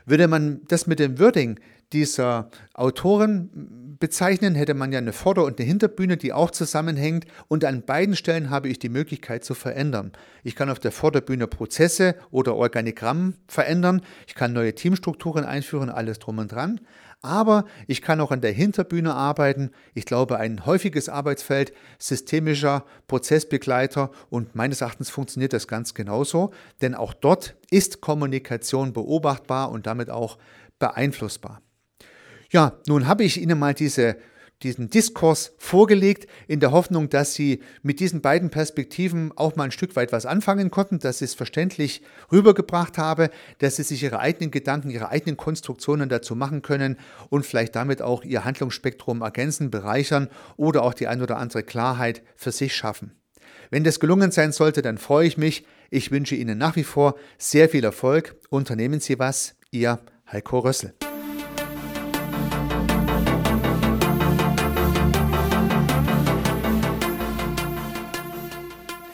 Würde 0.07 0.27
man 0.27 0.63
das 0.67 0.89
mit 0.89 0.99
dem 0.99 1.21
Wording 1.21 1.61
dieser 1.93 2.51
Autoren 2.75 3.97
bezeichnen, 3.99 4.55
hätte 4.55 4.75
man 4.75 4.93
ja 4.93 4.99
eine 4.99 5.13
Vorder- 5.13 5.45
und 5.45 5.59
eine 5.59 5.69
Hinterbühne, 5.69 6.17
die 6.17 6.33
auch 6.33 6.51
zusammenhängt 6.51 7.27
und 7.49 7.65
an 7.65 7.83
beiden 7.83 8.17
Stellen 8.17 8.51
habe 8.51 8.69
ich 8.69 8.79
die 8.79 8.89
Möglichkeit 8.89 9.45
zu 9.45 9.55
verändern. 9.55 10.13
Ich 10.43 10.57
kann 10.57 10.71
auf 10.71 10.79
der 10.79 10.93
Vorderbühne 10.93 11.47
Prozesse 11.47 12.15
oder 12.31 12.57
Organigramm 12.57 13.35
verändern, 13.47 14.03
ich 14.27 14.35
kann 14.35 14.53
neue 14.53 14.75
Teamstrukturen 14.75 15.45
einführen, 15.45 15.91
alles 15.91 16.19
drum 16.19 16.39
und 16.39 16.53
dran, 16.53 16.81
aber 17.23 17.67
ich 17.87 18.01
kann 18.01 18.21
auch 18.21 18.31
an 18.31 18.41
der 18.41 18.53
Hinterbühne 18.53 19.13
arbeiten. 19.13 19.71
Ich 19.93 20.07
glaube, 20.07 20.39
ein 20.39 20.65
häufiges 20.65 21.11
Arbeitsfeld, 21.11 21.75
systemischer 21.99 22.85
Prozessbegleiter 23.09 24.11
und 24.31 24.55
meines 24.55 24.81
Erachtens 24.81 25.11
funktioniert 25.11 25.53
das 25.53 25.69
ganz 25.69 25.93
genauso, 25.93 26.53
denn 26.81 26.95
auch 26.95 27.13
dort 27.13 27.57
ist 27.71 28.01
Kommunikation 28.01 28.95
beobachtbar 28.95 29.71
und 29.71 29.87
damit 29.87 30.09
auch 30.09 30.39
beeinflussbar. 30.79 31.61
Ja, 32.51 32.81
nun 32.87 33.07
habe 33.07 33.25
ich 33.25 33.41
Ihnen 33.41 33.59
mal 33.59 33.75
diese 33.75 34.17
diesen 34.63 34.91
Diskurs 34.91 35.53
vorgelegt, 35.59 36.29
in 36.47 36.61
der 36.61 36.73
Hoffnung, 36.73 37.09
dass 37.09 37.35
Sie 37.35 37.63
mit 37.83 38.01
diesen 38.01 38.21
beiden 38.21 38.51
Perspektiven 38.51 39.33
auch 39.37 39.57
mal 39.57 39.65
ein 39.65 39.71
Stück 39.71 39.97
weit 39.97 40.13
was 40.13 40.27
anfangen 40.27 40.71
konnten, 40.71 40.99
dass 40.99 41.23
ich 41.23 41.31
es 41.31 41.35
verständlich 41.35 42.03
rübergebracht 42.31 42.99
habe, 42.99 43.31
dass 43.59 43.77
Sie 43.77 43.83
sich 43.83 44.03
Ihre 44.03 44.21
eigenen 44.21 44.51
Gedanken, 44.51 44.91
Ihre 44.91 45.09
eigenen 45.09 45.37
Konstruktionen 45.37 46.09
dazu 46.09 46.37
machen 46.37 46.63
können 46.63 46.99
und 47.31 47.47
vielleicht 47.47 47.75
damit 47.75 48.03
auch 48.03 48.25
Ihr 48.25 48.45
Handlungsspektrum 48.45 49.23
ergänzen, 49.23 49.71
bereichern 49.71 50.29
oder 50.57 50.83
auch 50.83 50.95
die 50.95 51.07
ein 51.07 51.23
oder 51.23 51.39
andere 51.39 51.63
Klarheit 51.63 52.23
für 52.37 52.53
sich 52.53 52.75
schaffen. 52.75 53.13
Wenn 53.71 53.85
das 53.85 54.01
gelungen 54.01 54.31
sein 54.31 54.53
sollte, 54.53 54.83
dann 54.83 54.99
freue 54.99 55.27
ich 55.27 55.39
mich. 55.39 55.65
Ich 55.91 56.11
wünsche 56.11 56.35
Ihnen 56.35 56.59
nach 56.59 56.77
wie 56.77 56.85
vor 56.85 57.15
sehr 57.39 57.69
viel 57.69 57.85
Erfolg. 57.85 58.37
Unternehmen 58.51 59.01
Sie 59.01 59.19
was. 59.19 59.55
Ihr 59.71 60.01
Heiko 60.31 60.59
Rössel. 60.59 60.95